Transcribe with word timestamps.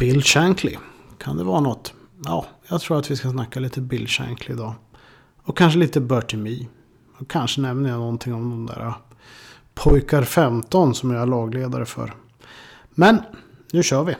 Bill 0.00 0.22
Shankly. 0.22 0.76
Kan 1.18 1.36
det 1.36 1.44
vara 1.44 1.60
något? 1.60 1.94
Ja, 2.24 2.46
jag 2.68 2.80
tror 2.80 2.98
att 2.98 3.10
vi 3.10 3.16
ska 3.16 3.30
snacka 3.30 3.60
lite 3.60 3.80
Bill 3.80 4.08
Shankly 4.08 4.54
idag. 4.54 4.74
Och 5.42 5.58
kanske 5.58 5.78
lite 5.78 6.00
Bertie 6.00 6.38
Mee. 6.38 6.66
Och 7.18 7.30
kanske 7.30 7.60
nämner 7.60 7.90
jag 7.90 7.98
någonting 7.98 8.34
om 8.34 8.50
de 8.50 8.66
där 8.66 8.86
äh, 8.86 8.94
pojkar 9.74 10.22
15 10.22 10.94
som 10.94 11.10
jag 11.10 11.22
är 11.22 11.26
lagledare 11.26 11.86
för. 11.86 12.14
Men 12.90 13.22
nu 13.72 13.82
kör 13.82 14.04
vi. 14.04 14.16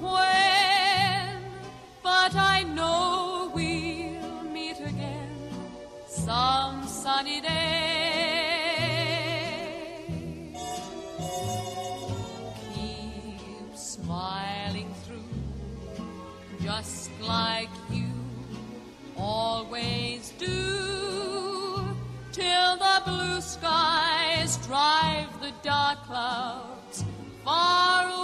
We'll 0.00 0.37
sunny 7.18 7.40
day. 7.40 7.48
Keep 12.74 13.76
smiling 13.76 14.94
through, 15.04 15.24
just 16.62 17.10
like 17.20 17.70
you 17.90 18.06
always 19.16 20.32
do 20.38 21.88
till 22.30 22.76
the 22.76 23.02
blue 23.04 23.40
skies 23.40 24.56
drive 24.68 25.40
the 25.40 25.52
dark 25.64 25.98
clouds 26.04 27.02
far 27.44 28.10
away. 28.10 28.17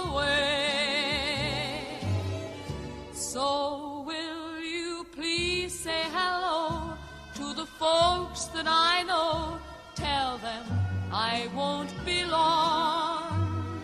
Folks 8.35 8.45
that 8.47 8.65
I 8.67 9.03
know? 9.03 9.59
Tell 9.95 10.37
them 10.39 10.65
I 11.11 11.47
won't 11.55 11.93
be 12.05 12.25
long. 12.25 13.81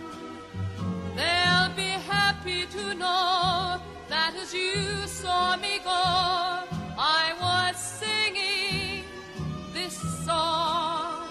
They'll 1.16 1.74
be 1.76 1.94
happy 2.16 2.66
to 2.66 2.94
know 2.94 3.80
that 4.10 4.34
as 4.36 4.54
you 4.54 5.08
saw 5.08 5.56
me 5.56 5.80
go, 5.80 6.04
I 6.98 7.34
was 7.42 7.78
singing 7.78 9.06
this 9.74 9.96
song. 10.26 11.28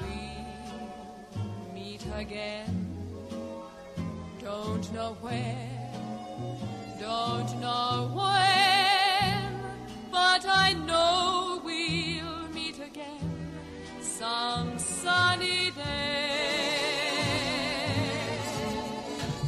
We'll 0.00 1.74
meet 1.74 2.04
again. 2.16 2.72
Don't 4.40 4.90
know 4.92 5.16
where, 5.20 5.68
don't 7.00 7.60
know 7.60 8.10
when, 8.14 9.60
but 10.10 10.46
I 10.46 10.72
sunny. 14.78 15.54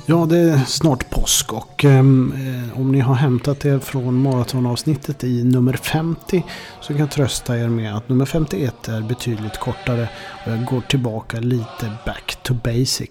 Ja, 0.09 0.27
det 0.27 0.39
är 0.39 0.59
snart 0.59 1.11
påsk 1.11 1.53
och 1.53 1.85
ehm, 1.85 2.33
eh, 2.33 2.81
om 2.81 2.93
ni 2.93 3.01
har 3.01 3.15
hämtat 3.15 3.65
er 3.65 3.79
från 3.79 4.23
maratonavsnittet 4.23 5.25
i 5.25 5.45
nummer 5.45 5.73
50 5.73 6.45
så 6.81 6.89
kan 6.89 6.97
jag 6.97 7.11
trösta 7.11 7.59
er 7.59 7.69
med 7.69 7.97
att 7.97 8.09
nummer 8.09 8.25
51 8.25 8.89
är 8.89 9.01
betydligt 9.01 9.59
kortare 9.59 10.09
och 10.45 10.53
jag 10.53 10.65
går 10.65 10.81
tillbaka 10.81 11.41
lite 11.41 11.93
back 12.05 12.39
to 12.43 12.55
basic. 12.55 13.11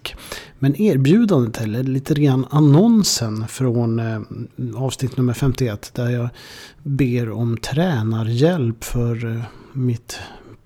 Men 0.59 0.81
erbjudandet, 0.81 1.61
eller 1.61 1.83
lite 1.83 2.13
grann 2.13 2.45
annonsen 2.49 3.47
från 3.47 3.99
eh, 3.99 4.19
avsnitt 4.75 5.17
nummer 5.17 5.33
51 5.33 5.91
där 5.93 6.09
jag 6.09 6.29
ber 6.83 7.31
om 7.31 7.57
tränarhjälp 7.57 8.83
för 8.83 9.25
eh, 9.25 9.41
mitt 9.73 10.19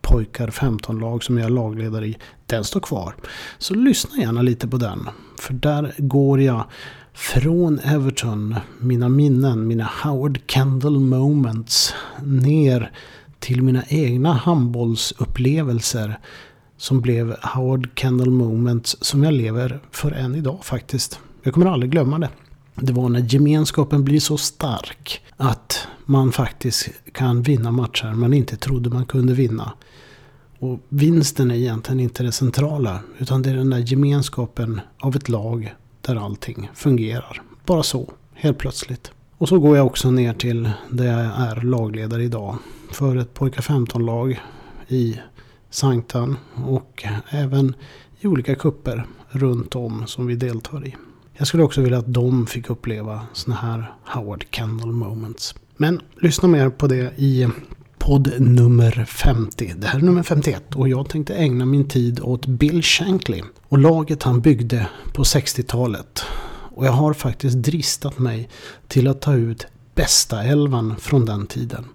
pojkar 0.10 0.48
15-lag 0.48 1.24
som 1.24 1.38
jag 1.38 1.45
är 1.45 1.50
lagledare 1.50 2.08
i, 2.08 2.17
den 2.45 2.64
står 2.64 2.80
kvar. 2.80 3.16
Så 3.58 3.73
lyssna 3.73 4.17
gärna 4.17 4.42
lite 4.42 4.67
på 4.67 4.78
den. 4.78 5.10
För 5.39 5.54
där 5.54 5.94
går 5.98 6.42
jag 6.42 6.66
från 7.14 7.80
Everton, 7.80 8.56
mina 8.80 9.10
minnen, 9.10 9.67
mina 9.67 9.89
Howard 10.04 10.39
Kendall 10.48 11.00
moments, 11.00 11.94
ner 12.23 12.92
till 13.39 13.61
mina 13.61 13.83
egna 13.88 14.33
handbollsupplevelser 14.33 16.20
som 16.78 17.02
blev 17.02 17.36
Howard 17.42 17.89
Kendall 17.95 18.32
moments 18.32 18.98
som 19.02 19.23
jag 19.23 19.33
lever 19.33 19.80
för 19.92 20.12
än 20.12 20.36
idag 20.36 20.66
faktiskt. 20.66 21.20
Jag 21.44 21.54
kommer 21.54 21.66
aldrig 21.66 21.92
glömma 21.92 22.20
det. 22.20 22.30
Det 22.76 22.94
var 22.94 23.10
när 23.10 23.33
gemenskapen 23.33 24.04
blir 24.04 24.20
så 24.20 24.38
stark 24.38 25.22
att 25.38 25.88
man 26.06 26.32
faktiskt 26.32 26.89
kan 27.14 27.42
vinna 27.42 27.72
matcher 27.72 28.14
man 28.14 28.33
inte 28.33 28.58
trodde 28.58 28.89
man 28.89 29.06
kunde 29.06 29.33
vinna. 29.33 29.73
Och 30.59 30.80
vinsten 30.89 31.52
är 31.52 31.55
egentligen 31.55 31.99
inte 31.99 32.23
det 32.23 32.31
centrala 32.31 32.99
utan 33.17 33.42
det 33.42 33.49
är 33.49 33.55
den 33.55 33.70
där 33.70 33.77
gemenskapen 33.77 34.81
av 34.99 35.15
ett 35.15 35.30
lag 35.30 35.75
där 36.02 36.15
allting 36.15 36.70
fungerar. 36.73 37.42
Bara 37.65 37.83
så, 37.83 38.14
helt 38.33 38.58
plötsligt. 38.58 39.11
Och 39.37 39.49
så 39.49 39.59
går 39.59 39.77
jag 39.77 39.86
också 39.86 40.11
ner 40.11 40.33
till 40.33 40.70
där 40.89 41.05
jag 41.05 41.49
är 41.49 41.61
lagledare 41.61 42.23
idag. 42.23 42.55
För 42.92 43.15
ett 43.15 43.33
pojkar 43.33 43.61
15-lag 43.61 44.39
i 44.87 45.20
Sanktan 45.70 46.37
och 46.65 47.05
även 47.30 47.76
i 48.20 48.27
olika 48.27 48.55
kupper 48.55 49.05
runt 49.30 49.76
om 49.76 50.08
som 50.08 50.27
vi 50.27 50.36
deltar 50.36 50.87
i. 50.87 50.95
Jag 51.33 51.47
skulle 51.47 51.64
också 51.64 51.81
vilja 51.81 51.97
att 51.97 52.14
de 52.14 52.47
fick 52.47 52.70
uppleva 52.70 53.21
såna 53.33 53.55
här 53.55 53.93
Howard 54.05 54.45
Kendall 54.52 54.91
moments. 54.91 55.55
Men 55.77 56.02
lyssna 56.21 56.47
mer 56.47 56.70
på 56.70 56.87
det 56.87 57.14
i 57.15 57.47
podd 57.99 58.33
nummer 58.39 59.05
50. 59.05 59.73
Det 59.77 59.87
här 59.87 59.99
är 59.99 60.04
nummer 60.04 60.23
51 60.23 60.76
och 60.76 60.89
jag 60.89 61.10
tänkte 61.10 61.36
ägna 61.36 61.65
min 61.65 61.87
tid 61.87 62.20
åt 62.20 62.45
Bill 62.45 62.83
Shankly 62.83 63.42
och 63.67 63.77
laget 63.77 64.23
han 64.23 64.42
byggde 64.42 64.87
på 65.14 65.23
60-talet. 65.23 66.23
Och 66.76 66.86
jag 66.86 66.92
har 66.92 67.14
faktiskt 67.14 67.58
dristat 67.58 68.20
mig 68.20 68.49
till 68.88 69.08
att 69.08 69.21
ta 69.21 69.33
ut 69.33 69.67
bästa 69.95 70.43
elvan 70.43 70.95
från 70.99 71.26
den 71.26 71.48
tiden. 71.48 71.86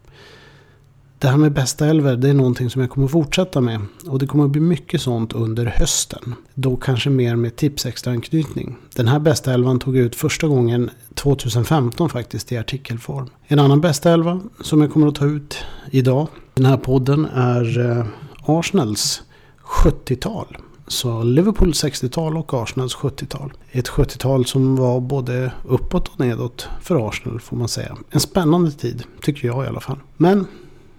Det 1.18 1.28
här 1.28 1.36
med 1.36 1.52
bästa 1.52 1.86
elver 1.86 2.16
det 2.16 2.28
är 2.28 2.34
någonting 2.34 2.70
som 2.70 2.80
jag 2.80 2.90
kommer 2.90 3.08
fortsätta 3.08 3.60
med. 3.60 3.80
Och 4.06 4.18
det 4.18 4.26
kommer 4.26 4.48
bli 4.48 4.60
mycket 4.60 5.00
sånt 5.00 5.32
under 5.32 5.66
hösten. 5.66 6.34
Då 6.54 6.76
kanske 6.76 7.10
mer 7.10 7.36
med 7.36 7.56
tipsextra 7.56 8.12
anknytning. 8.12 8.76
Den 8.94 9.08
här 9.08 9.18
bästa 9.18 9.54
elvan 9.54 9.78
tog 9.78 9.96
jag 9.96 10.04
ut 10.04 10.16
första 10.16 10.46
gången 10.46 10.90
2015 11.14 12.08
faktiskt 12.08 12.52
i 12.52 12.58
artikelform. 12.58 13.28
En 13.46 13.58
annan 13.58 13.80
bästa 13.80 14.12
elva 14.12 14.40
som 14.60 14.80
jag 14.80 14.92
kommer 14.92 15.08
att 15.08 15.14
ta 15.14 15.26
ut 15.26 15.56
idag. 15.90 16.28
Den 16.54 16.66
här 16.66 16.76
podden 16.76 17.26
är 17.34 17.90
eh, 17.90 18.06
Arsenals 18.46 19.22
70-tal. 19.64 20.56
Så 20.86 21.22
Liverpool 21.22 21.70
60-tal 21.70 22.36
och 22.36 22.54
Arsenals 22.54 22.96
70-tal. 22.96 23.52
Ett 23.70 23.88
70-tal 23.88 24.46
som 24.46 24.76
var 24.76 25.00
både 25.00 25.52
uppåt 25.68 26.08
och 26.08 26.20
nedåt 26.20 26.68
för 26.82 27.08
Arsenal 27.08 27.40
får 27.40 27.56
man 27.56 27.68
säga. 27.68 27.96
En 28.10 28.20
spännande 28.20 28.70
tid, 28.70 29.02
tycker 29.22 29.48
jag 29.48 29.64
i 29.64 29.68
alla 29.68 29.80
fall. 29.80 29.98
Men 30.16 30.46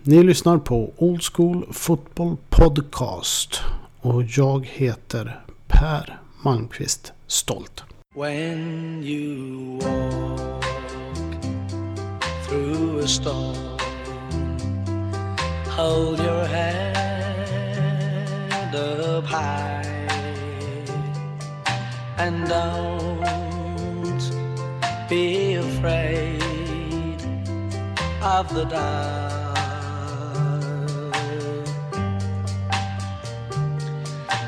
ni 0.08 0.24
lyssnar 0.24 0.58
på 0.58 0.94
Old 0.98 1.24
School 1.24 1.68
Football 1.72 2.38
Podcast. 2.50 3.62
Och 4.02 4.24
jag 4.24 4.66
heter 4.66 5.40
Per 5.68 6.20
Malmqvist 6.44 7.14
Stolt. 7.28 7.84
When 8.16 9.04
you 9.04 9.80
walk 9.80 10.64
through 12.48 13.04
a 13.04 13.08
storm, 13.08 13.78
hold 15.70 16.20
your 16.20 16.46
head 16.46 16.96
up 18.76 19.26
high 19.26 20.10
and 22.18 22.48
don't 22.48 24.32
be 25.10 25.56
afraid 25.56 26.44
of 28.22 28.50
the 28.56 28.66
dark. 28.66 29.45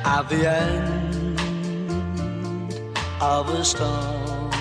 At 0.09 0.29
the 0.29 0.49
end 0.49 1.37
of 3.19 3.49
a 3.49 3.63
storm. 3.65 4.51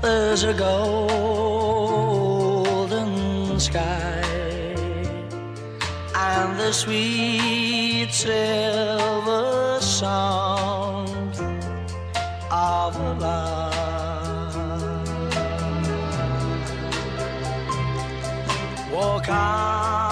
There's 0.00 0.44
a 0.44 0.54
golden 0.54 1.50
sky 3.58 4.22
and 6.14 6.60
the 6.60 6.72
sweet 6.72 8.12
silver 8.12 9.80
sound 9.80 11.34
of 12.52 12.96
love. 13.18 14.54
Walk 18.92 19.28
on 19.28 20.09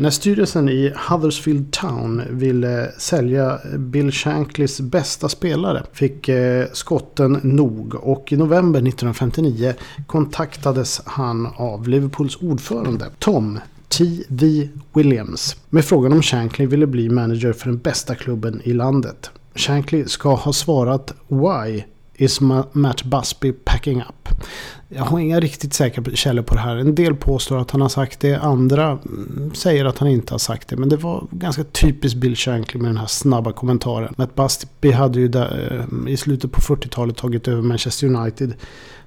När 0.00 0.10
styrelsen 0.10 0.68
i 0.68 0.92
Huddersfield 1.08 1.72
Town 1.72 2.22
ville 2.30 2.92
sälja 2.98 3.58
Bill 3.78 4.12
Shankleys 4.12 4.80
bästa 4.80 5.28
spelare 5.28 5.82
fick 5.92 6.28
eh, 6.28 6.66
skotten 6.72 7.40
nog 7.42 7.94
och 7.94 8.32
i 8.32 8.36
november 8.36 8.78
1959 8.78 9.74
kontaktades 10.06 11.00
han 11.04 11.46
av 11.56 11.88
Liverpools 11.88 12.36
ordförande 12.36 13.06
Tom 13.18 13.60
T.V. 13.88 14.68
Williams 14.92 15.56
med 15.70 15.84
frågan 15.84 16.12
om 16.12 16.22
Shankly 16.22 16.66
ville 16.66 16.86
bli 16.86 17.08
manager 17.08 17.52
för 17.52 17.66
den 17.66 17.78
bästa 17.78 18.14
klubben 18.14 18.60
i 18.64 18.72
landet. 18.72 19.30
Shankly 19.54 20.04
ska 20.04 20.34
ha 20.34 20.52
svarat 20.52 21.14
“Why 21.28 21.84
is 22.18 22.40
Matt 22.72 23.04
Busby 23.04 23.52
packing 23.52 24.00
up?” 24.00 24.28
Jag 24.88 25.04
har 25.04 25.18
inga 25.18 25.40
riktigt 25.40 25.74
säkra 25.74 26.04
källor 26.14 26.42
på 26.42 26.54
det 26.54 26.60
här. 26.60 26.76
En 26.76 26.94
del 26.94 27.14
påstår 27.14 27.58
att 27.60 27.70
han 27.70 27.80
har 27.80 27.88
sagt 27.88 28.20
det, 28.20 28.34
andra 28.34 28.90
mm, 28.90 29.50
säger 29.54 29.84
att 29.84 29.98
han 29.98 30.08
inte 30.08 30.34
har 30.34 30.38
sagt 30.38 30.68
det. 30.68 30.76
Men 30.76 30.88
det 30.88 30.96
var 30.96 31.26
ganska 31.30 31.64
typiskt 31.64 32.18
Bill 32.18 32.36
Shankly 32.36 32.80
med 32.80 32.90
den 32.90 32.96
här 32.96 33.06
snabba 33.06 33.52
kommentaren. 33.52 34.14
Matt 34.16 34.34
Busby 34.34 34.90
hade 34.90 35.20
ju 35.20 35.28
där, 35.28 35.86
eh, 36.04 36.12
i 36.12 36.16
slutet 36.16 36.52
på 36.52 36.60
40-talet 36.60 37.16
tagit 37.16 37.48
över 37.48 37.62
Manchester 37.62 38.06
United 38.06 38.54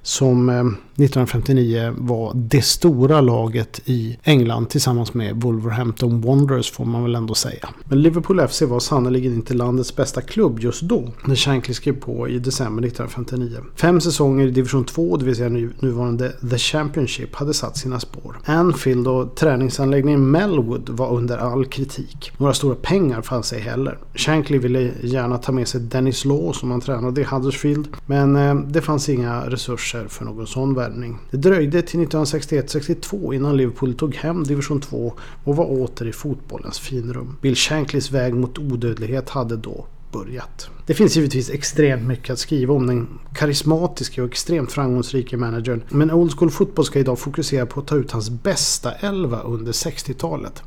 som 0.02 0.48
eh, 0.48 0.54
1959 0.56 1.94
var 1.98 2.32
det 2.34 2.62
stora 2.62 3.20
laget 3.20 3.80
i 3.84 4.18
England 4.22 4.66
tillsammans 4.66 5.14
med 5.14 5.42
Wolverhampton 5.42 6.20
Wanderers 6.20 6.70
får 6.70 6.84
man 6.84 7.02
väl 7.02 7.14
ändå 7.14 7.34
säga. 7.34 7.68
Men 7.84 8.02
Liverpool 8.02 8.48
FC 8.48 8.62
var 8.62 8.80
sannerligen 8.80 9.34
inte 9.34 9.54
landets 9.54 9.96
bästa 9.96 10.20
klubb 10.20 10.60
just 10.60 10.82
då 10.82 11.12
när 11.24 11.34
Shankly 11.34 11.74
skrev 11.74 11.92
på 11.92 12.28
i 12.28 12.38
december 12.38 12.86
1959. 12.86 13.58
Fem 13.76 14.00
säsonger 14.00 14.46
i 14.46 14.50
division 14.50 14.84
2, 14.84 15.16
det 15.16 15.24
vill 15.24 15.36
säga 15.36 15.48
nuvarande 15.78 16.32
The 16.50 16.58
Championship, 16.58 17.34
hade 17.34 17.54
satt 17.54 17.76
sina 17.76 18.00
spår. 18.00 18.38
Anfield 18.44 19.08
och 19.08 19.34
träningsanläggningen 19.34 20.30
Melwood 20.30 20.88
var 20.88 21.12
under 21.12 21.38
all 21.38 21.66
kritik. 21.66 22.32
Några 22.36 22.54
stora 22.54 22.74
pengar 22.74 23.22
fanns 23.22 23.52
ej 23.52 23.60
heller. 23.60 23.98
Shankly 24.14 24.58
ville 24.58 24.90
gärna 25.02 25.38
ta 25.38 25.52
med 25.52 25.68
sig 25.68 25.80
Dennis 25.80 26.24
Law 26.24 26.52
som 26.52 26.70
han 26.70 26.80
tränade 26.80 27.20
i 27.20 27.24
Huddersfield 27.24 27.88
men 28.06 28.36
eh, 28.36 28.54
det 28.54 28.80
fanns 28.80 29.08
inga 29.08 29.50
resurser 29.50 29.91
matcher 29.92 30.08
för 30.08 30.24
någon 30.24 30.46
sån 30.46 30.74
värvning. 30.74 31.18
Det 31.30 31.36
dröjde 31.36 31.82
till 31.82 32.00
1961-62 32.00 33.34
innan 33.34 33.56
Liverpool 33.56 33.94
tog 33.94 34.14
hem 34.14 34.44
division 34.44 34.80
2 34.80 35.12
och 35.44 35.56
var 35.56 35.64
åter 35.64 36.06
i 36.06 36.12
fotbollens 36.12 36.78
finrum. 36.78 37.36
Bill 37.40 37.56
Shankleys 37.56 38.10
väg 38.10 38.34
mot 38.34 38.58
odödlighet 38.58 39.30
hade 39.30 39.56
då 39.56 39.86
börjat. 40.12 40.70
Det 40.86 40.94
finns 40.94 41.16
givetvis 41.16 41.50
extremt 41.50 42.08
mycket 42.08 42.30
att 42.30 42.38
skriva 42.38 42.74
om 42.74 42.86
den 42.86 43.08
karismatiska 43.34 44.22
och 44.22 44.28
extremt 44.28 44.72
framgångsrika 44.72 45.36
managern. 45.36 45.82
Men 45.88 46.10
Old 46.10 46.32
School 46.38 46.50
Football 46.50 46.84
ska 46.84 46.98
idag 46.98 47.18
fokusera 47.18 47.66
på 47.66 47.80
att 47.80 47.86
ta 47.86 47.96
ut 47.96 48.10
hans 48.10 48.30
bästa 48.30 48.92
elva 48.92 49.40
under 49.40 49.72
60-talet. 49.72 50.62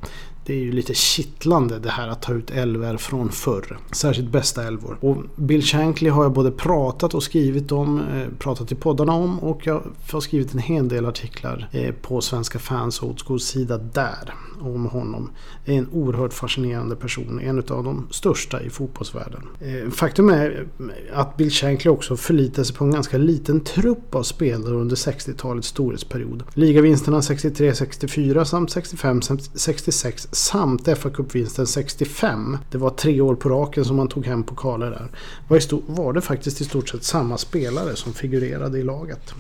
Det 0.48 0.54
är 0.54 0.58
ju 0.58 0.72
lite 0.72 0.94
kittlande 0.94 1.80
det 1.80 1.90
här 1.90 2.08
att 2.08 2.22
ta 2.22 2.34
ut 2.34 2.52
älvor 2.52 2.98
från 2.98 3.30
förr. 3.30 3.78
Särskilt 3.92 4.30
bästa 4.30 4.64
älvor. 4.64 4.98
Och 5.02 5.18
Bill 5.36 5.62
Shankly 5.62 6.10
har 6.10 6.24
jag 6.24 6.32
både 6.34 6.52
pratat 6.52 7.14
och 7.14 7.24
skrivit 7.24 7.72
om, 7.72 8.00
eh, 8.00 8.28
pratat 8.40 8.72
i 8.72 8.76
poddarna 8.76 9.14
om 9.14 9.40
och 9.40 9.68
jag 9.68 9.82
har 10.12 10.22
skrivit 10.22 10.54
en 10.54 10.60
hel 10.60 10.88
del 10.88 11.06
artiklar 11.06 11.70
eh, 11.72 11.94
på 12.02 12.22
Svenska 12.22 12.60
fans 12.60 13.04
Old 13.04 13.22
School 13.22 13.40
sida 13.40 13.78
där 13.78 14.34
om 14.62 14.86
honom. 14.86 15.30
Är 15.66 15.74
en 15.74 15.90
oerhört 15.92 16.34
fascinerande 16.34 16.96
person, 16.96 17.40
en 17.40 17.58
av 17.58 17.84
de 17.84 18.08
största 18.12 18.62
i 18.62 18.70
fotbollsvärlden. 18.70 19.42
Eh, 19.60 19.92
faktum 19.92 20.30
är 20.30 20.68
att 21.14 21.38
Bill 21.38 21.52
Shankly 21.52 21.92
också 21.92 22.18
förlitade 22.18 22.66
sig 22.66 22.76
på 22.76 22.84
en 22.84 22.92
ganska 22.92 23.18
liten 23.18 23.60
trupp 23.60 24.16
av 24.16 24.24
spelare 24.24 24.76
under 24.76 24.96
60-talets 24.96 25.68
storhetsperiod. 25.68 26.44
Ligavinsterna 26.54 27.20
63-64 27.20 28.44
samt 28.44 28.76
65-66 28.76 30.35
samt 30.36 30.88
FA-cupvinsten 30.88 31.66
65. 31.66 32.58
Det 32.72 32.78
var 32.78 32.90
tre 32.90 33.22
år 33.22 33.36
på 33.36 33.50
raken 33.50 33.86
som 33.86 33.96
man 33.96 34.08
tog 34.08 34.26
hem 34.26 34.44
pokaler 34.44 34.90
där. 34.92 35.08
Var, 35.48 35.94
var 35.96 36.14
det 36.14 36.22
faktiskt 36.22 36.62
i 36.62 36.64
stort 36.64 36.90
sett 36.90 37.04
samma 37.04 37.38
spelare 37.38 37.96
som 37.96 38.14
figurerade 38.14 38.80
i 38.80 38.84
laget. 38.84 39.34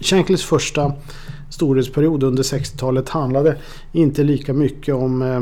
Shankleys 0.00 0.44
första 0.44 0.92
storhetsperiod 1.50 2.22
under 2.22 2.42
60-talet 2.42 3.08
handlade 3.08 3.58
inte 3.92 4.22
lika 4.22 4.52
mycket 4.52 4.94
om 4.94 5.22
eh, 5.22 5.40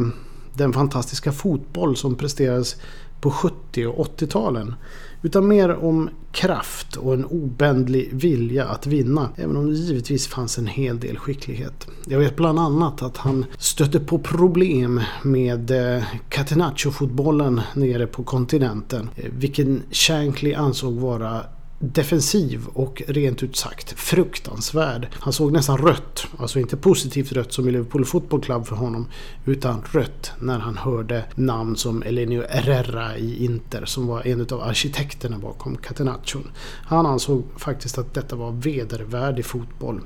den 0.55 0.73
fantastiska 0.73 1.33
fotboll 1.33 1.97
som 1.97 2.14
presterades 2.14 2.76
på 3.21 3.31
70 3.31 3.87
och 3.87 4.21
80-talen. 4.21 4.75
Utan 5.23 5.49
mer 5.49 5.85
om 5.85 6.11
kraft 6.33 6.97
och 6.97 7.15
en 7.15 7.25
obändlig 7.25 8.09
vilja 8.12 8.65
att 8.65 8.87
vinna. 8.87 9.29
Även 9.37 9.57
om 9.57 9.71
det 9.71 9.77
givetvis 9.77 10.27
fanns 10.27 10.59
en 10.59 10.67
hel 10.67 11.00
del 11.00 11.17
skicklighet. 11.19 11.87
Jag 12.07 12.19
vet 12.19 12.37
bland 12.37 12.59
annat 12.59 13.03
att 13.03 13.17
han 13.17 13.45
stötte 13.59 14.00
på 14.00 14.19
problem 14.19 15.00
med 15.23 15.71
eh, 15.71 16.05
Catenaccio-fotbollen 16.29 17.61
nere 17.75 18.07
på 18.07 18.23
kontinenten. 18.23 19.11
Eh, 19.17 19.31
vilken 19.39 19.83
Shankly 19.91 20.55
ansåg 20.55 20.95
vara 20.95 21.41
defensiv 21.83 22.67
och 22.73 23.03
rent 23.07 23.43
ut 23.43 23.57
sagt 23.57 23.93
fruktansvärd. 23.93 25.09
Han 25.13 25.33
såg 25.33 25.53
nästan 25.53 25.79
rött, 25.79 26.27
alltså 26.39 26.59
inte 26.59 26.77
positivt 26.77 27.33
rött 27.33 27.53
som 27.53 27.69
i 27.69 27.71
Liverpool 27.71 28.05
Football 28.05 28.41
Club 28.41 28.67
för 28.67 28.77
honom, 28.77 29.07
utan 29.45 29.83
rött 29.91 30.33
när 30.41 30.59
han 30.59 30.77
hörde 30.77 31.25
namn 31.35 31.77
som 31.77 32.03
Elenio 32.03 32.45
Herrera 32.49 33.17
i 33.19 33.45
Inter 33.45 33.85
som 33.85 34.07
var 34.07 34.27
en 34.27 34.41
av 34.41 34.63
arkitekterna 34.63 35.39
bakom 35.39 35.77
Catenaccio. 35.77 36.41
Han 36.85 37.07
ansåg 37.07 37.45
faktiskt 37.57 37.99
att 37.99 38.15
detta 38.15 38.37
var 38.37 38.53
vedervärdig 38.53 39.45
fotboll. 39.45 40.01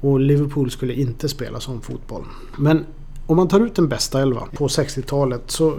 Och 0.00 0.20
Liverpool 0.20 0.70
skulle 0.70 0.94
inte 0.94 1.28
spela 1.28 1.60
sån 1.60 1.82
fotboll. 1.82 2.24
Men 2.58 2.86
om 3.26 3.36
man 3.36 3.48
tar 3.48 3.60
ut 3.60 3.74
den 3.74 3.88
bästa 3.88 4.22
elva 4.22 4.46
på 4.52 4.68
60-talet 4.68 5.42
så 5.46 5.78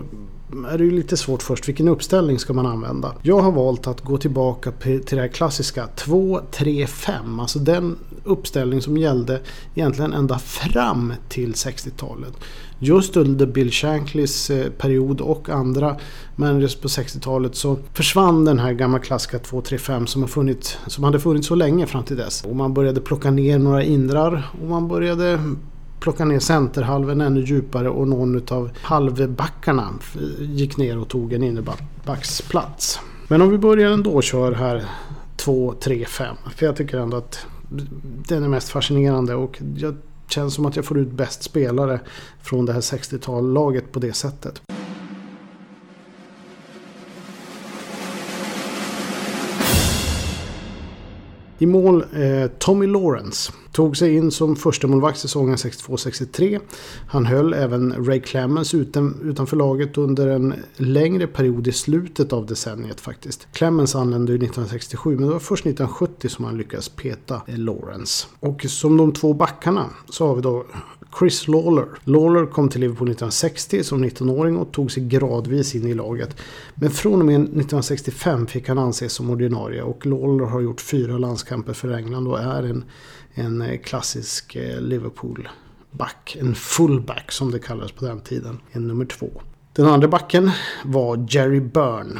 är 0.71 0.77
det 0.77 0.83
ju 0.83 0.91
lite 0.91 1.17
svårt 1.17 1.43
först. 1.43 1.67
Vilken 1.67 1.87
uppställning 1.87 2.39
ska 2.39 2.53
man 2.53 2.65
använda? 2.65 3.15
Jag 3.21 3.39
har 3.39 3.51
valt 3.51 3.87
att 3.87 4.01
gå 4.01 4.17
tillbaka 4.17 4.71
till 4.71 5.01
det 5.09 5.19
här 5.21 5.27
klassiska 5.27 5.87
2, 5.87 6.41
3, 6.51 6.87
5. 6.87 7.39
Alltså 7.39 7.59
den 7.59 7.97
uppställning 8.23 8.81
som 8.81 8.97
gällde 8.97 9.41
egentligen 9.75 10.13
ända 10.13 10.39
fram 10.39 11.13
till 11.29 11.53
60-talet. 11.53 12.33
Just 12.79 13.17
under 13.17 13.45
Bill 13.45 13.71
Shankleys 13.71 14.49
eh, 14.49 14.69
period 14.71 15.21
och 15.21 15.49
andra 15.49 15.95
managers 16.35 16.75
på 16.75 16.87
60-talet 16.87 17.55
så 17.55 17.77
försvann 17.93 18.45
den 18.45 18.59
här 18.59 18.73
gamla 18.73 18.99
klassiska 18.99 19.37
2-3-5 19.37 20.05
som, 20.05 20.21
har 20.21 20.29
funnits, 20.29 20.77
som 20.87 21.03
hade 21.03 21.19
funnits 21.19 21.47
så 21.47 21.55
länge 21.55 21.85
fram 21.85 22.03
till 22.03 22.17
dess. 22.17 22.43
Och 22.43 22.55
man 22.55 22.73
började 22.73 23.01
plocka 23.01 23.31
ner 23.31 23.59
några 23.59 23.83
indrar 23.83 24.51
och 24.61 24.69
man 24.69 24.87
började 24.87 25.39
plocka 26.03 26.25
ner 26.25 26.39
centerhalven 26.39 27.21
ännu 27.21 27.41
djupare 27.41 27.89
och 27.89 28.07
någon 28.07 28.41
av 28.47 28.69
halvbackarna 28.81 29.89
gick 30.39 30.77
ner 30.77 30.97
och 30.97 31.07
tog 31.07 31.33
en 31.33 31.43
innerbacksplats. 31.43 32.99
Men 33.27 33.41
om 33.41 33.49
vi 33.49 33.57
börjar 33.57 33.91
ändå 33.91 34.11
och 34.11 34.23
kör 34.23 34.51
här 34.51 34.85
2, 35.35 35.73
3, 35.73 36.05
5. 36.05 36.35
För 36.55 36.65
jag 36.65 36.75
tycker 36.75 36.97
ändå 36.97 37.17
att 37.17 37.45
den 38.27 38.43
är 38.43 38.47
mest 38.47 38.69
fascinerande 38.69 39.35
och 39.35 39.61
jag 39.75 39.95
känns 40.27 40.53
som 40.53 40.65
att 40.65 40.75
jag 40.75 40.85
får 40.85 40.99
ut 40.99 41.11
bäst 41.11 41.43
spelare 41.43 41.99
från 42.41 42.65
det 42.65 42.73
här 42.73 42.81
60-tallaget 42.81 43.91
på 43.91 43.99
det 43.99 44.13
sättet. 44.13 44.61
I 51.63 51.65
mål 51.65 52.05
eh, 52.13 52.51
Tommy 52.59 52.87
Lawrence. 52.87 53.53
Tog 53.71 53.97
sig 53.97 54.15
in 54.15 54.31
som 54.31 54.55
första 54.55 54.87
målvakt 54.87 55.19
säsongen 55.19 55.55
62-63. 55.55 56.59
Han 57.07 57.25
höll 57.25 57.53
även 57.53 58.05
Ray 58.05 58.19
Clemens 58.19 58.73
utan, 58.73 59.19
utanför 59.23 59.57
laget 59.57 59.97
under 59.97 60.27
en 60.27 60.53
längre 60.77 61.27
period 61.27 61.67
i 61.67 61.71
slutet 61.71 62.33
av 62.33 62.45
decenniet 62.45 63.01
faktiskt. 63.01 63.47
Clemens 63.53 63.95
anlände 63.95 64.33
1967 64.33 65.15
men 65.15 65.27
det 65.27 65.33
var 65.33 65.39
först 65.39 65.65
1970 65.65 66.29
som 66.29 66.45
han 66.45 66.57
lyckades 66.57 66.89
peta 66.89 67.41
Lawrence. 67.45 68.27
Och 68.39 68.65
som 68.67 68.97
de 68.97 69.13
två 69.13 69.33
backarna 69.33 69.89
så 70.09 70.27
har 70.27 70.35
vi 70.35 70.41
då 70.41 70.65
Chris 71.19 71.47
Lawler. 71.47 71.85
Lawler 72.03 72.45
kom 72.45 72.69
till 72.69 72.81
Liverpool 72.81 73.07
1960 73.07 73.83
som 73.83 74.05
19-åring 74.05 74.57
och 74.57 74.71
tog 74.71 74.91
sig 74.91 75.03
gradvis 75.03 75.75
in 75.75 75.87
i 75.87 75.93
laget. 75.93 76.37
Men 76.75 76.91
från 76.91 77.19
och 77.19 77.25
med 77.25 77.35
1965 77.35 78.47
fick 78.47 78.67
han 78.67 78.77
anses 78.77 79.13
som 79.13 79.29
ordinarie 79.29 79.81
och 79.81 80.05
Lawler 80.05 80.45
har 80.45 80.61
gjort 80.61 80.81
fyra 80.81 81.17
landskamper 81.17 81.73
för 81.73 81.91
England 81.91 82.27
och 82.27 82.39
är 82.39 82.63
en, 82.63 82.85
en 83.33 83.61
eh, 83.61 83.79
klassisk 83.79 84.55
eh, 84.55 84.81
Liverpool-back. 84.81 86.37
En 86.39 86.55
fullback 86.55 87.31
som 87.31 87.51
det 87.51 87.59
kallades 87.59 87.91
på 87.91 88.05
den 88.05 88.21
tiden. 88.21 88.59
En 88.71 88.87
nummer 88.87 89.05
två. 89.05 89.41
Den 89.73 89.85
andra 89.85 90.07
backen 90.07 90.51
var 90.85 91.27
Jerry 91.29 91.59
Byrne. 91.59 92.19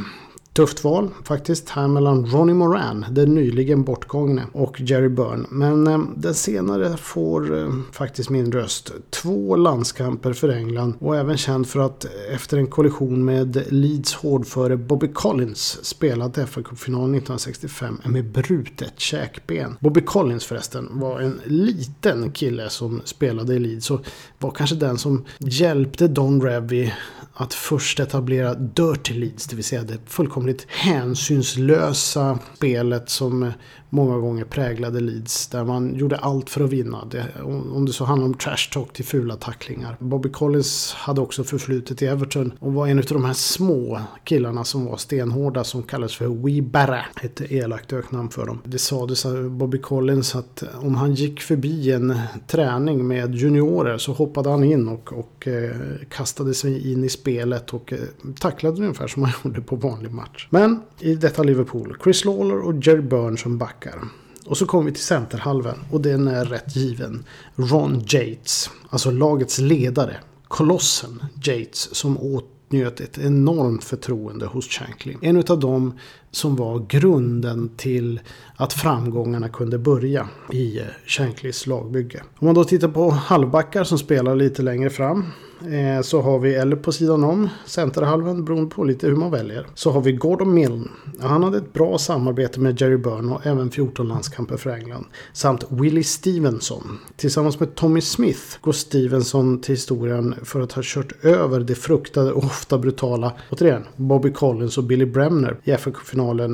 Tufft 0.54 0.84
val 0.84 1.10
faktiskt 1.24 1.70
här 1.70 1.88
mellan 1.88 2.26
Ronnie 2.26 2.54
Moran, 2.54 3.06
den 3.12 3.36
nyligen 3.36 3.84
bortgångne, 3.84 4.44
och 4.52 4.82
Jerry 4.82 5.10
Byrne. 5.10 5.48
Men 5.50 5.88
eh, 5.88 6.00
den 6.16 6.34
senare 6.34 6.98
får 6.98 7.58
eh, 7.58 7.74
faktiskt 7.92 8.30
min 8.30 8.52
röst. 8.52 8.92
Två 9.10 9.56
landskamper 9.56 10.34
för 10.34 10.50
England 10.50 10.94
och 11.00 11.18
även 11.18 11.38
känd 11.38 11.68
för 11.68 11.80
att 11.80 12.06
eh, 12.06 12.12
efter 12.36 12.58
en 12.58 12.68
kollision 12.68 13.26
med 13.26 13.64
Leeds 13.70 14.14
hårdföre 14.14 14.78
Bobby 14.78 15.08
Collins 15.14 15.86
spelat 15.86 16.36
fa 16.36 16.62
Cup-finalen 16.64 17.16
1965 17.16 18.02
med 18.06 18.26
brutet 18.32 19.00
käkben. 19.00 19.78
Bobby 19.80 20.02
Collins 20.02 20.46
förresten 20.46 20.90
var 20.92 21.20
en 21.20 21.42
liten 21.46 22.32
kille 22.32 22.70
som 22.70 23.02
spelade 23.06 23.54
i 23.54 23.60
Leeds 23.60 23.92
och 23.92 24.02
var 24.40 24.52
kanske 24.52 24.76
den 24.76 24.98
som 24.98 25.26
hjälpte 25.40 26.08
Don 26.08 26.42
Revy 26.42 26.92
att 27.34 27.54
först 27.54 28.00
etablera 28.00 28.54
Dirty 28.54 29.14
Leeds, 29.14 29.46
det 29.48 29.56
vill 29.56 29.66
säga 29.66 29.84
det 29.84 29.98
fullkomligt 30.06 30.66
hänsynslösa 30.70 32.40
spelet 32.56 33.10
som 33.10 33.52
många 33.94 34.18
gånger 34.18 34.46
präglade 34.46 35.00
Leeds. 35.00 35.48
Där 35.48 35.64
man 35.64 35.96
gjorde 35.96 36.18
allt 36.18 36.50
för 36.50 36.64
att 36.64 36.70
vinna. 36.70 37.06
Det, 37.06 37.26
om 37.44 37.86
det 37.86 37.94
så 37.94 38.06
handlar 38.06 38.26
om 38.26 38.34
trash 38.34 38.70
talk 38.72 38.94
till 38.94 39.06
fula 39.06 39.36
tacklingar. 39.36 39.98
Bobby 40.00 40.30
Collins 40.30 40.94
hade 40.94 41.22
också 41.22 41.44
förflutet 41.44 42.02
i 42.02 42.06
Everton 42.06 42.54
och 42.60 42.74
var 42.74 42.88
en 42.88 43.00
av 43.00 43.06
de 43.06 43.26
här 43.26 43.34
små 43.34 44.00
killarna 44.24 44.64
som 44.64 44.86
var 44.86 44.98
stenhårda 44.98 45.64
som 45.64 45.84
kallades 45.84 46.16
för 46.16 46.28
Wee 46.28 46.62
Barra. 46.62 47.06
Ett 47.22 47.42
elakt 47.42 47.94
öknamn 47.94 48.30
för 48.30 48.46
dem. 48.46 48.62
Det 48.64 48.80
sades 48.80 49.26
av 49.26 49.50
Bobby 49.50 49.78
Collins 49.78 50.36
att 50.36 50.64
om 50.82 50.96
han 50.96 51.14
gick 51.14 51.42
förbi 51.42 51.92
en 51.92 52.20
träning 52.48 53.08
med 53.08 53.36
juniorer 53.36 53.98
så 53.98 54.14
hoppade 54.14 54.50
han 54.50 54.64
in 54.64 54.88
och, 54.88 55.14
och 55.14 55.48
eh, 55.48 55.72
kastade 56.10 56.54
sig 56.54 56.92
in 56.92 57.04
i 57.04 57.10
spelet 57.10 57.74
och 57.74 57.94
eh, 57.94 58.00
tacklade 58.40 58.82
ungefär 58.82 59.08
som 59.08 59.24
han 59.24 59.34
gjorde 59.44 59.62
på 59.62 59.76
vanlig 59.76 60.12
match. 60.12 60.48
Men 60.50 60.82
i 61.00 61.16
detta 61.16 61.44
Liverpool, 61.44 61.98
Chris 62.04 62.26
Lawler 62.26 62.68
och 62.68 62.74
Jerry 62.88 63.02
Byrne 63.02 63.38
som 63.38 63.58
back 63.58 63.83
backar. 63.84 64.08
Och 64.46 64.58
så 64.58 64.66
kommer 64.66 64.86
vi 64.86 64.92
till 64.92 65.04
centerhalven 65.04 65.76
och 65.92 66.02
den 66.02 66.28
är 66.28 66.46
rätt 66.46 66.76
given. 66.76 67.24
Ron 67.56 68.06
Yates, 68.08 68.70
alltså 68.90 69.12
lagets 69.12 69.60
ledare. 69.60 70.18
Kolossen 70.48 71.24
Yates 71.44 71.96
som 71.96 72.18
åtnjöt 72.18 73.00
ett 73.00 73.18
enormt 73.18 73.84
förtroende 73.84 74.46
hos 74.46 74.70
Shankly. 74.70 75.16
En 75.22 75.38
av 75.38 75.60
dem 75.60 76.00
som 76.32 76.56
var 76.56 76.86
grunden 76.90 77.70
till 77.78 78.20
att 78.56 78.74
framgångarna 78.74 79.50
kunde 79.50 79.78
börja 79.78 80.28
i 80.52 80.82
Shanklys 81.06 81.68
lagbygge. 81.68 82.24
Om 82.40 82.46
man 82.46 82.56
då 82.56 82.64
tittar 82.64 82.88
på 82.88 83.10
halvbackar 83.10 83.84
som 83.84 83.98
spelar 83.98 84.36
lite 84.36 84.62
längre 84.62 84.90
fram 84.90 85.26
Eh, 85.72 86.02
så 86.02 86.22
har 86.22 86.40
vi, 86.40 86.56
eller 86.56 86.76
på 86.76 86.92
sidan 86.92 87.24
om, 87.24 87.50
centerhalven, 87.66 88.46
beroende 88.46 88.76
på 88.76 88.84
lite 88.84 89.08
hur 89.08 89.16
man 89.16 89.32
väljer. 89.32 89.68
Så 89.74 89.92
har 89.92 90.02
vi 90.02 90.12
Gordon 90.12 90.54
Milne. 90.54 90.88
Han 91.20 91.44
hade 91.44 91.58
ett 91.58 91.74
bra 91.74 91.98
samarbete 91.98 92.60
med 92.60 92.82
Jerry 92.82 92.98
Byrne 92.98 93.34
och 93.34 93.46
även 93.46 93.72
14 93.72 94.08
landskamper 94.08 94.58
för 94.58 94.70
England. 94.70 95.06
Samt 95.34 95.66
Willie 95.70 96.04
Stevenson. 96.04 97.00
Tillsammans 97.16 97.60
med 97.60 97.76
Tommy 97.76 98.02
Smith 98.02 98.42
går 98.62 98.72
Stevenson 98.72 99.62
till 99.62 99.74
historien 99.74 100.36
för 100.44 100.62
att 100.62 100.72
ha 100.72 100.82
kört 100.86 101.26
över 101.26 101.60
det 101.60 101.76
fruktade 101.76 102.32
och 102.32 102.44
ofta 102.44 102.78
brutala, 102.78 103.34
återigen, 103.50 103.84
Bobby 103.96 104.32
Collins 104.32 104.78
och 104.78 104.84
Billy 104.84 105.06
Bremner 105.06 105.58
i 105.64 105.78
FA-finalen 105.78 106.54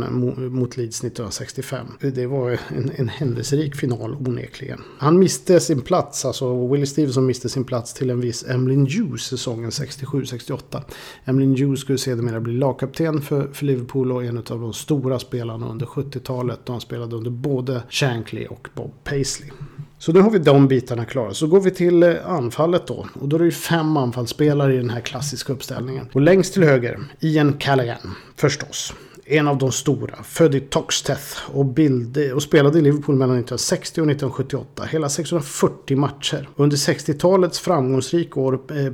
mot 0.53 0.77
Leeds 0.77 0.99
1965. 0.99 1.87
Det 1.99 2.25
var 2.25 2.49
en, 2.49 2.91
en 2.95 3.09
händelserik 3.09 3.75
final 3.75 4.15
onekligen. 4.15 4.81
Han 4.97 5.19
miste 5.19 5.59
sin 5.59 5.81
plats, 5.81 6.25
alltså 6.25 6.67
Willie 6.67 6.85
Stevenson 6.85 7.25
miste 7.25 7.49
sin 7.49 7.63
plats 7.63 7.93
till 7.93 8.09
en 8.09 8.21
viss 8.21 8.45
Emlyn 8.49 8.85
Hughes 8.99 9.21
säsongen 9.21 9.69
67-68. 9.69 10.81
Emlyn 11.25 11.57
Hughes 11.57 11.79
skulle 11.79 11.97
sedermera 11.97 12.39
bli 12.39 12.53
lagkapten 12.53 13.21
för, 13.21 13.47
för 13.53 13.65
Liverpool 13.65 14.11
och 14.11 14.23
en 14.23 14.37
av 14.37 14.43
de 14.43 14.73
stora 14.73 15.19
spelarna 15.19 15.69
under 15.69 15.85
70-talet. 15.85 16.59
Då 16.63 16.73
han 16.73 16.81
spelade 16.81 17.15
under 17.15 17.31
både 17.31 17.83
Shankly 17.89 18.45
och 18.45 18.67
Bob 18.73 18.91
Paisley. 19.03 19.49
Så 19.97 20.13
nu 20.13 20.21
har 20.21 20.31
vi 20.31 20.39
de 20.39 20.67
bitarna 20.67 21.05
klara. 21.05 21.33
Så 21.33 21.47
går 21.47 21.61
vi 21.61 21.71
till 21.71 22.03
eh, 22.03 22.15
anfallet 22.25 22.87
då. 22.87 23.07
Och 23.13 23.29
då 23.29 23.35
är 23.35 23.39
det 23.39 23.45
ju 23.45 23.51
fem 23.51 23.97
anfallsspelare 23.97 24.73
i 24.73 24.77
den 24.77 24.89
här 24.89 25.01
klassiska 25.01 25.53
uppställningen. 25.53 26.07
Och 26.13 26.21
längst 26.21 26.53
till 26.53 26.63
höger, 26.63 26.99
Ian 27.19 27.53
Callaghan, 27.53 28.15
förstås 28.35 28.93
en 29.29 29.47
av 29.47 29.57
de 29.57 29.71
stora. 29.71 30.23
Född 30.23 30.55
i 30.55 30.59
Toxteth 30.59 31.37
och, 31.53 31.65
bild, 31.65 32.17
och 32.33 32.43
spelade 32.43 32.79
i 32.79 32.81
Liverpool 32.81 33.15
mellan 33.15 33.35
1960 33.35 34.01
och 34.01 34.07
1978. 34.07 34.83
Hela 34.83 35.09
640 35.09 35.97
matcher. 35.97 36.49
Under 36.55 36.77
60-talets 36.77 37.59
framgångsrika 37.59 38.39
år 38.39 38.59
eh, 38.71 38.91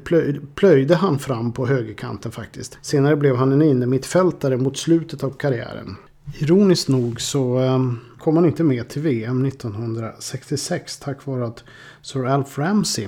plöjde 0.55 0.95
han 0.95 1.19
fram 1.19 1.51
på 1.51 1.67
högerkanten 1.67 2.31
faktiskt. 2.31 2.77
Senare 2.81 3.15
blev 3.15 3.35
han 3.35 3.51
en 3.51 3.61
innermittfältare 3.61 4.57
mot 4.57 4.77
slutet 4.77 5.23
av 5.23 5.29
karriären. 5.29 5.95
Ironiskt 6.39 6.87
nog 6.87 7.21
så 7.21 7.57
ehm, 7.57 7.99
kom 8.19 8.35
han 8.35 8.45
inte 8.45 8.63
med 8.63 8.89
till 8.89 9.01
VM 9.01 9.45
1966 9.45 10.97
tack 10.99 11.25
vare 11.25 11.45
att 11.45 11.63
Sir 12.01 12.25
Alf 12.25 12.57
Ramsey 12.57 13.07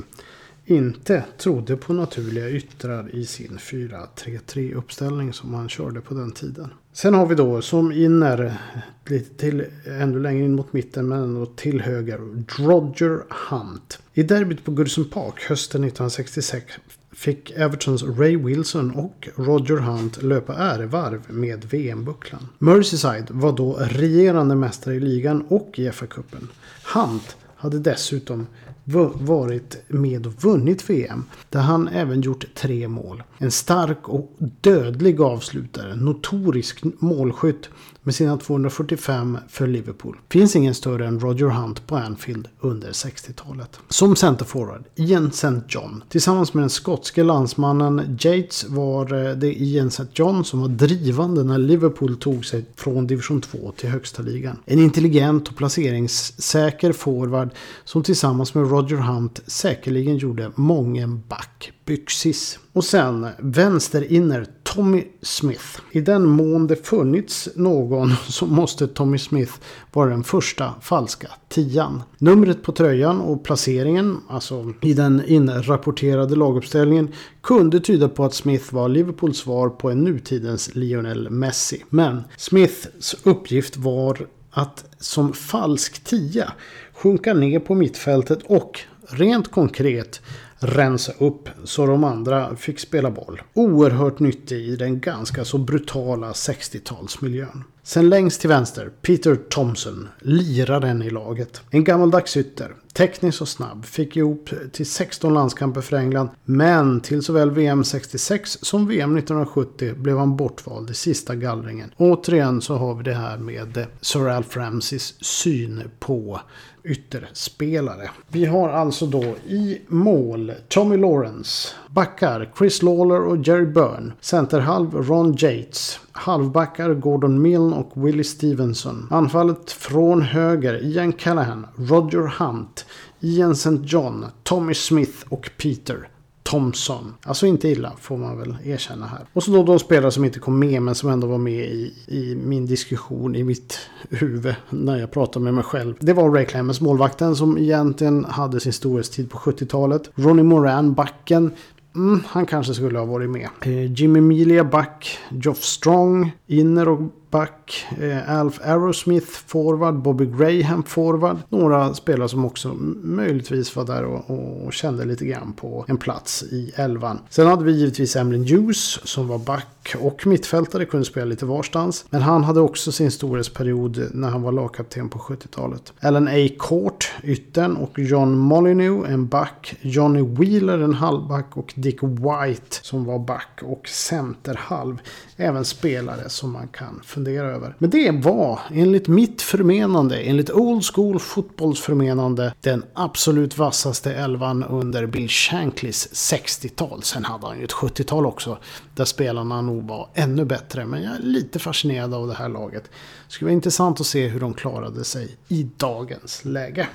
inte 0.65 1.23
trodde 1.37 1.77
på 1.77 1.93
naturliga 1.93 2.49
yttrar 2.49 3.15
i 3.15 3.25
sin 3.25 3.57
4-3-3 3.57 4.73
uppställning 4.73 5.33
som 5.33 5.53
han 5.53 5.69
körde 5.69 6.01
på 6.01 6.13
den 6.13 6.31
tiden. 6.31 6.69
Sen 6.97 7.13
har 7.13 7.25
vi 7.25 7.35
då 7.35 7.61
som 7.61 7.91
inner, 7.91 8.57
lite 9.05 9.35
till, 9.35 9.65
ännu 9.85 10.19
längre 10.19 10.45
in 10.45 10.55
mot 10.55 10.73
mitten 10.73 11.07
men 11.07 11.23
ändå 11.23 11.45
till 11.45 11.81
höger, 11.81 12.19
Roger 12.57 13.23
Hunt. 13.49 13.99
I 14.13 14.23
derbyt 14.23 14.65
på 14.65 14.71
Goodison 14.71 15.05
Park 15.05 15.41
hösten 15.49 15.83
1966 15.83 16.65
fick 17.11 17.51
Evertons 17.51 18.03
Ray 18.03 18.37
Wilson 18.37 18.91
och 18.91 19.29
Roger 19.35 19.77
Hunt 19.77 20.23
löpa 20.23 20.55
ärevarv 20.55 21.21
med 21.27 21.65
VM-bucklan. 21.65 22.47
Merseyside 22.57 23.27
var 23.29 23.51
då 23.51 23.73
regerande 23.73 24.55
mästare 24.55 24.95
i 24.95 24.99
ligan 24.99 25.45
och 25.47 25.79
i 25.79 25.89
FA-cupen. 25.89 26.47
Hunt 26.93 27.35
hade 27.55 27.79
dessutom 27.79 28.47
varit 28.87 29.83
med 29.87 30.27
och 30.27 30.43
vunnit 30.43 30.89
VM. 30.89 31.23
Där 31.49 31.59
han 31.59 31.87
även 31.87 32.21
gjort 32.21 32.45
tre 32.55 32.87
mål. 32.87 33.23
En 33.37 33.51
stark 33.51 34.09
och 34.09 34.35
dödlig 34.61 35.21
avslutare. 35.21 35.95
Notorisk 35.95 36.83
målskytt 36.99 37.69
med 38.07 38.15
sina 38.15 38.37
245 38.37 39.37
för 39.47 39.67
Liverpool. 39.67 40.17
Finns 40.29 40.55
ingen 40.55 40.75
större 40.75 41.07
än 41.07 41.19
Roger 41.19 41.47
Hunt 41.47 41.87
på 41.87 41.95
Anfield 41.95 42.47
under 42.59 42.91
60-talet. 42.91 43.79
Som 43.89 44.15
centerforward, 44.15 44.83
Ian 44.95 45.27
St. 45.27 45.47
John. 45.67 46.03
Tillsammans 46.09 46.53
med 46.53 46.61
den 46.61 46.69
skotske 46.69 47.23
landsmannen 47.23 48.17
Yates 48.19 48.65
var 48.69 49.25
eh, 49.25 49.35
det 49.35 49.61
Ian 49.61 49.87
St. 49.87 50.05
John 50.13 50.45
som 50.45 50.61
var 50.61 50.67
drivande 50.67 51.43
när 51.43 51.57
Liverpool 51.57 52.17
tog 52.17 52.45
sig 52.45 52.65
från 52.75 53.07
division 53.07 53.41
2 53.41 53.71
till 53.77 53.89
högsta 53.89 54.21
ligan. 54.21 54.57
En 54.65 54.79
intelligent 54.79 55.47
och 55.47 55.55
placeringssäker 55.55 56.91
forward 56.91 57.49
som 57.83 58.03
tillsammans 58.03 58.53
med 58.53 58.71
Roger 58.71 58.97
Hunt 58.97 59.41
säkerligen 59.47 60.17
gjorde 60.17 60.51
mången 60.55 61.23
back 61.27 61.71
byxis. 61.85 62.59
Och 62.73 62.83
sen 62.83 63.27
vänsterinner 63.37 64.45
Tommy 64.73 65.03
Smith. 65.21 65.79
I 65.91 66.01
den 66.01 66.25
mån 66.25 66.67
det 66.67 66.87
funnits 66.87 67.49
någon 67.55 68.13
så 68.29 68.45
måste 68.45 68.87
Tommy 68.87 69.17
Smith 69.17 69.53
vara 69.93 70.09
den 70.09 70.23
första 70.23 70.73
falska 70.81 71.27
tian. 71.49 72.03
Numret 72.17 72.63
på 72.63 72.71
tröjan 72.71 73.21
och 73.21 73.43
placeringen, 73.43 74.17
alltså 74.29 74.73
i 74.81 74.93
den 74.93 75.23
inrapporterade 75.25 76.35
laguppställningen, 76.35 77.13
kunde 77.41 77.79
tyda 77.79 78.09
på 78.09 78.25
att 78.25 78.33
Smith 78.33 78.73
var 78.73 78.89
Liverpools 78.89 79.37
svar 79.37 79.69
på 79.69 79.89
en 79.89 80.03
nutidens 80.03 80.75
Lionel 80.75 81.29
Messi. 81.29 81.83
Men 81.89 82.23
Smiths 82.37 83.15
uppgift 83.23 83.77
var 83.77 84.27
att 84.51 84.85
som 84.99 85.33
falsk 85.33 86.03
tia 86.03 86.51
sjunka 86.93 87.33
ner 87.33 87.59
på 87.59 87.75
mittfältet 87.75 88.39
och 88.45 88.79
rent 89.09 89.51
konkret 89.51 90.21
rensa 90.59 91.11
upp 91.19 91.49
så 91.63 91.85
de 91.85 92.03
andra 92.03 92.55
fick 92.55 92.79
spela 92.79 93.11
boll. 93.11 93.41
Oerhört 93.53 94.19
nyttig 94.19 94.67
i 94.67 94.75
den 94.75 94.99
ganska 94.99 95.45
så 95.45 95.57
brutala 95.57 96.31
60-talsmiljön. 96.31 97.63
Sen 97.83 98.09
längst 98.09 98.41
till 98.41 98.49
vänster, 98.49 98.91
Peter 99.01 99.35
Thompson, 99.35 100.09
liraren 100.19 101.01
i 101.01 101.09
laget. 101.09 101.61
En 101.69 101.83
gammaldags 101.83 102.37
ytter, 102.37 102.75
teknisk 102.97 103.41
och 103.41 103.47
snabb, 103.47 103.85
fick 103.85 104.17
ihop 104.17 104.49
till 104.71 104.85
16 104.85 105.33
landskamper 105.33 105.81
för 105.81 105.97
England. 105.97 106.29
Men 106.45 107.01
till 107.01 107.21
såväl 107.21 107.51
VM 107.51 107.83
66 107.83 108.57
som 108.61 108.87
VM 108.87 109.17
1970 109.17 109.93
blev 109.93 110.17
han 110.17 110.37
bortvald 110.37 110.89
i 110.89 110.93
sista 110.93 111.35
gallringen. 111.35 111.91
Återigen 111.97 112.61
så 112.61 112.75
har 112.75 112.95
vi 112.95 113.03
det 113.03 113.13
här 113.13 113.37
med 113.37 113.77
eh, 113.77 113.85
Sir 114.01 114.27
Alf 114.27 114.57
Ramsays 114.57 115.23
syn 115.23 115.83
på 115.99 116.39
ytterspelare. 116.87 118.09
Vi 118.27 118.45
har 118.45 118.69
alltså 118.69 119.05
då 119.05 119.23
i 119.47 119.81
mål 119.87 120.51
Tommy 120.67 120.97
Lawrence, 120.97 121.69
backar 121.89 122.51
Chris 122.57 122.81
Lawler 122.81 123.21
och 123.21 123.37
Jerry 123.47 123.65
Byrne, 123.65 124.11
centerhalv 124.21 124.95
Ron 124.95 125.35
Yates, 125.37 125.99
halvbackar 126.11 126.93
Gordon 126.93 127.41
Milne 127.41 127.75
och 127.75 128.07
Willie 128.07 128.23
Stevenson. 128.23 129.07
Anfallet 129.11 129.71
från 129.71 130.21
höger 130.21 130.83
Ian 130.83 131.13
Callahan, 131.13 131.67
Roger 131.75 132.33
Hunt, 132.39 132.85
Ian 133.19 133.51
St. 133.51 133.79
John, 133.83 134.25
Tommy 134.43 134.73
Smith 134.73 135.25
och 135.29 135.49
Peter 135.57 136.09
Thompson. 136.43 137.13
Alltså 137.23 137.45
inte 137.45 137.67
illa 137.67 137.93
får 138.01 138.17
man 138.17 138.37
väl 138.37 138.57
erkänna 138.63 139.05
här. 139.05 139.25
Och 139.33 139.43
så 139.43 139.51
då 139.51 139.63
de 139.63 139.79
spelare 139.79 140.11
som 140.11 140.25
inte 140.25 140.39
kom 140.39 140.59
med 140.59 140.81
men 140.81 140.95
som 140.95 141.09
ändå 141.09 141.27
var 141.27 141.37
med 141.37 141.65
i, 141.65 141.93
i 142.07 142.35
min 142.35 142.65
diskussion 142.65 143.35
i 143.35 143.43
mitt 143.43 143.79
huvud 144.09 144.55
när 144.69 144.97
jag 144.97 145.11
pratade 145.11 145.43
med 145.43 145.53
mig 145.53 145.63
själv. 145.63 145.95
Det 145.99 146.13
var 146.13 146.31
Ray 146.31 146.45
Clemens, 146.45 146.81
målvakten, 146.81 147.35
som 147.35 147.57
egentligen 147.57 148.25
hade 148.25 148.59
sin 148.59 148.73
storhetstid 148.73 149.29
på 149.29 149.37
70-talet. 149.37 150.09
Ronnie 150.15 150.43
Moran, 150.43 150.93
backen. 150.93 151.51
Mm, 151.95 152.23
han 152.27 152.45
kanske 152.45 152.73
skulle 152.73 152.99
ha 152.99 153.05
varit 153.05 153.29
med. 153.29 153.49
Eh, 153.61 153.93
Jimmy 153.93 154.21
Milia, 154.21 154.63
back. 154.63 155.19
Geoff 155.29 155.63
Strong, 155.63 156.31
inner 156.47 156.89
och 156.89 157.01
back. 157.31 157.85
Eh, 158.01 158.39
Alf 158.39 158.59
Aerosmith 158.63 159.27
forward. 159.27 159.95
Bobby 159.95 160.25
Graham 160.25 160.83
forward. 160.83 161.37
Några 161.49 161.93
spelare 161.93 162.29
som 162.29 162.45
också 162.45 162.73
möjligtvis 163.03 163.75
var 163.75 163.85
där 163.85 164.03
och, 164.03 164.65
och 164.65 164.73
kände 164.73 165.05
lite 165.05 165.25
grann 165.25 165.53
på 165.53 165.85
en 165.87 165.97
plats 165.97 166.43
i 166.43 166.71
elvan. 166.75 167.19
Sen 167.29 167.47
hade 167.47 167.63
vi 167.63 167.71
givetvis 167.71 168.15
Emlyn 168.15 168.47
Hughes 168.47 169.07
som 169.07 169.27
var 169.27 169.37
back 169.37 169.95
och 169.99 170.27
mittfältare. 170.27 170.85
Kunde 170.85 171.05
spela 171.05 171.25
lite 171.25 171.45
varstans. 171.45 172.05
Men 172.09 172.21
han 172.21 172.43
hade 172.43 172.59
också 172.59 172.91
sin 172.91 173.11
storhetsperiod 173.11 174.09
när 174.13 174.29
han 174.29 174.41
var 174.41 174.51
lagkapten 174.51 175.09
på 175.09 175.19
70-talet. 175.19 175.93
Alan 175.99 176.27
A. 176.27 176.49
Court, 176.59 177.11
yttern 177.23 177.75
och 177.75 177.99
John 177.99 178.37
Molyneux, 178.37 179.09
en 179.09 179.27
back. 179.27 179.75
Johnny 179.81 180.21
Wheeler, 180.21 180.79
en 180.79 180.93
halvback 180.93 181.57
och 181.57 181.73
Dick 181.75 182.03
White 182.03 182.77
som 182.81 183.05
var 183.05 183.19
back 183.19 183.59
och 183.61 183.87
centerhalv. 183.87 185.01
Även 185.37 185.65
spelare 185.65 186.29
som 186.29 186.51
man 186.51 186.67
kan 186.67 187.01
fundera 187.17 187.47
över. 187.47 187.75
Men 187.77 187.89
det 187.89 188.11
var, 188.11 188.59
enligt 188.73 189.07
mitt 189.07 189.41
förmenande, 189.41 190.19
enligt 190.19 190.51
Old 190.51 190.85
School 190.85 191.19
Fotbolls 191.19 191.79
förmenande, 191.79 192.53
den 192.61 192.83
absolut 192.93 193.57
vassaste 193.57 194.13
elvan 194.13 194.63
under 194.63 195.05
Bill 195.05 195.29
Shanklys 195.29 196.31
60-tal. 196.31 197.03
Sen 197.03 197.25
hade 197.25 197.47
han 197.47 197.57
ju 197.57 197.63
ett 197.63 197.73
70-tal 197.73 198.25
också, 198.25 198.57
där 198.95 199.05
spelarna 199.05 199.61
nog 199.61 199.87
var 199.87 200.09
ännu 200.13 200.45
bättre. 200.45 200.85
Men 200.85 201.03
jag 201.03 201.15
är 201.15 201.19
lite 201.19 201.59
fascinerad 201.59 202.13
av 202.13 202.27
det 202.27 202.33
här 202.33 202.49
laget. 202.49 202.83
Det 202.83 203.33
skulle 203.33 203.47
vara 203.47 203.53
intressant 203.53 203.99
att 204.01 204.07
se 204.07 204.27
hur 204.27 204.39
de 204.39 204.53
klarade 204.53 205.03
sig 205.03 205.37
i 205.47 205.67
dagens 205.77 206.45
läge. 206.45 206.87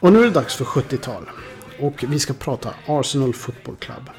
Och 0.00 0.12
nu 0.12 0.18
är 0.18 0.24
det 0.24 0.30
dags 0.30 0.54
för 0.54 0.64
70-tal. 0.64 1.22
Och 1.80 2.04
vi 2.08 2.18
ska 2.18 2.32
prata 2.32 2.74
Arsenal 2.86 3.34
Football 3.34 3.76
Club. 3.76 4.10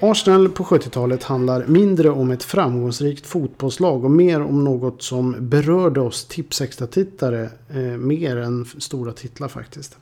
Arsenal 0.00 0.48
på 0.48 0.64
70-talet 0.64 1.24
handlar 1.24 1.66
mindre 1.66 2.10
om 2.10 2.30
ett 2.30 2.42
framgångsrikt 2.42 3.26
fotbollslag 3.26 4.04
och 4.04 4.10
mer 4.10 4.40
om 4.40 4.64
något 4.64 5.02
som 5.02 5.36
berörde 5.38 6.00
oss 6.00 6.24
tipsextra-tittare 6.24 7.50
eh, 7.68 7.80
mer 7.82 8.36
än 8.36 8.64
stora 8.78 9.12
titlar 9.12 9.48
faktiskt. 9.48 9.96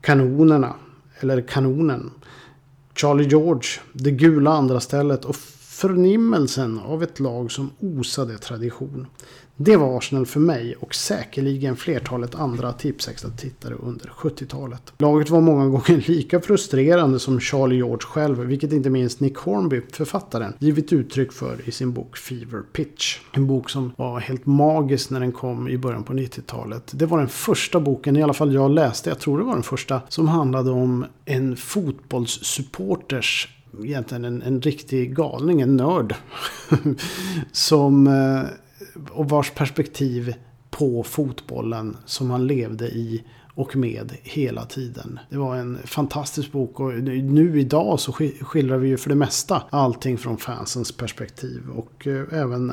Kanonerna, 0.00 0.74
eller 1.20 1.42
kanonen. 1.42 2.10
Charlie 2.94 3.28
George, 3.28 3.68
det 3.92 4.10
gula 4.10 4.50
andra 4.50 4.80
stället 4.80 5.24
och 5.24 5.36
förnimmelsen 5.60 6.78
av 6.78 7.02
ett 7.02 7.20
lag 7.20 7.52
som 7.52 7.70
osade 7.80 8.38
tradition. 8.38 9.06
Det 9.64 9.76
var 9.76 9.98
Arsenal 9.98 10.26
för 10.26 10.40
mig 10.40 10.74
och 10.80 10.94
säkerligen 10.94 11.76
flertalet 11.76 12.34
andra 12.34 12.72
tipsextra-tittare 12.72 13.74
under 13.74 14.06
70-talet. 14.06 14.92
Laget 14.98 15.30
var 15.30 15.40
många 15.40 15.66
gånger 15.66 16.08
lika 16.08 16.40
frustrerande 16.40 17.18
som 17.18 17.40
Charlie 17.40 17.76
George 17.76 18.06
själv, 18.06 18.38
vilket 18.38 18.72
inte 18.72 18.90
minst 18.90 19.20
Nick 19.20 19.36
Hornby, 19.36 19.80
författaren, 19.92 20.52
givit 20.58 20.92
uttryck 20.92 21.32
för 21.32 21.68
i 21.68 21.72
sin 21.72 21.92
bok 21.92 22.16
Fever 22.16 22.62
Pitch. 22.72 23.18
En 23.32 23.46
bok 23.46 23.70
som 23.70 23.92
var 23.96 24.20
helt 24.20 24.46
magisk 24.46 25.10
när 25.10 25.20
den 25.20 25.32
kom 25.32 25.68
i 25.68 25.78
början 25.78 26.04
på 26.04 26.12
90-talet. 26.12 26.90
Det 26.94 27.06
var 27.06 27.18
den 27.18 27.28
första 27.28 27.80
boken, 27.80 28.16
i 28.16 28.22
alla 28.22 28.34
fall 28.34 28.54
jag 28.54 28.70
läste, 28.70 29.10
jag 29.10 29.18
tror 29.18 29.38
det 29.38 29.44
var 29.44 29.54
den 29.54 29.62
första, 29.62 30.00
som 30.08 30.28
handlade 30.28 30.70
om 30.70 31.06
en 31.24 31.56
fotbollssupporters 31.56 33.48
egentligen 33.84 34.24
en, 34.24 34.42
en 34.42 34.60
riktig 34.60 35.16
galning, 35.16 35.60
en 35.60 35.76
nörd. 35.76 36.14
som, 37.52 38.06
eh, 38.06 38.42
och 39.10 39.28
vars 39.28 39.50
perspektiv 39.50 40.34
på 40.70 41.02
fotbollen 41.02 41.96
som 42.04 42.30
han 42.30 42.46
levde 42.46 42.88
i 42.88 43.24
och 43.54 43.76
med 43.76 44.12
hela 44.22 44.64
tiden. 44.64 45.18
Det 45.30 45.36
var 45.36 45.56
en 45.56 45.78
fantastisk 45.84 46.52
bok 46.52 46.80
och 46.80 46.92
nu 46.94 47.60
idag 47.60 48.00
så 48.00 48.12
skildrar 48.12 48.76
vi 48.76 48.88
ju 48.88 48.96
för 48.96 49.08
det 49.08 49.14
mesta 49.14 49.62
allting 49.70 50.18
från 50.18 50.36
fansens 50.36 50.92
perspektiv 50.96 51.70
och 51.74 52.06
eh, 52.06 52.24
även 52.32 52.72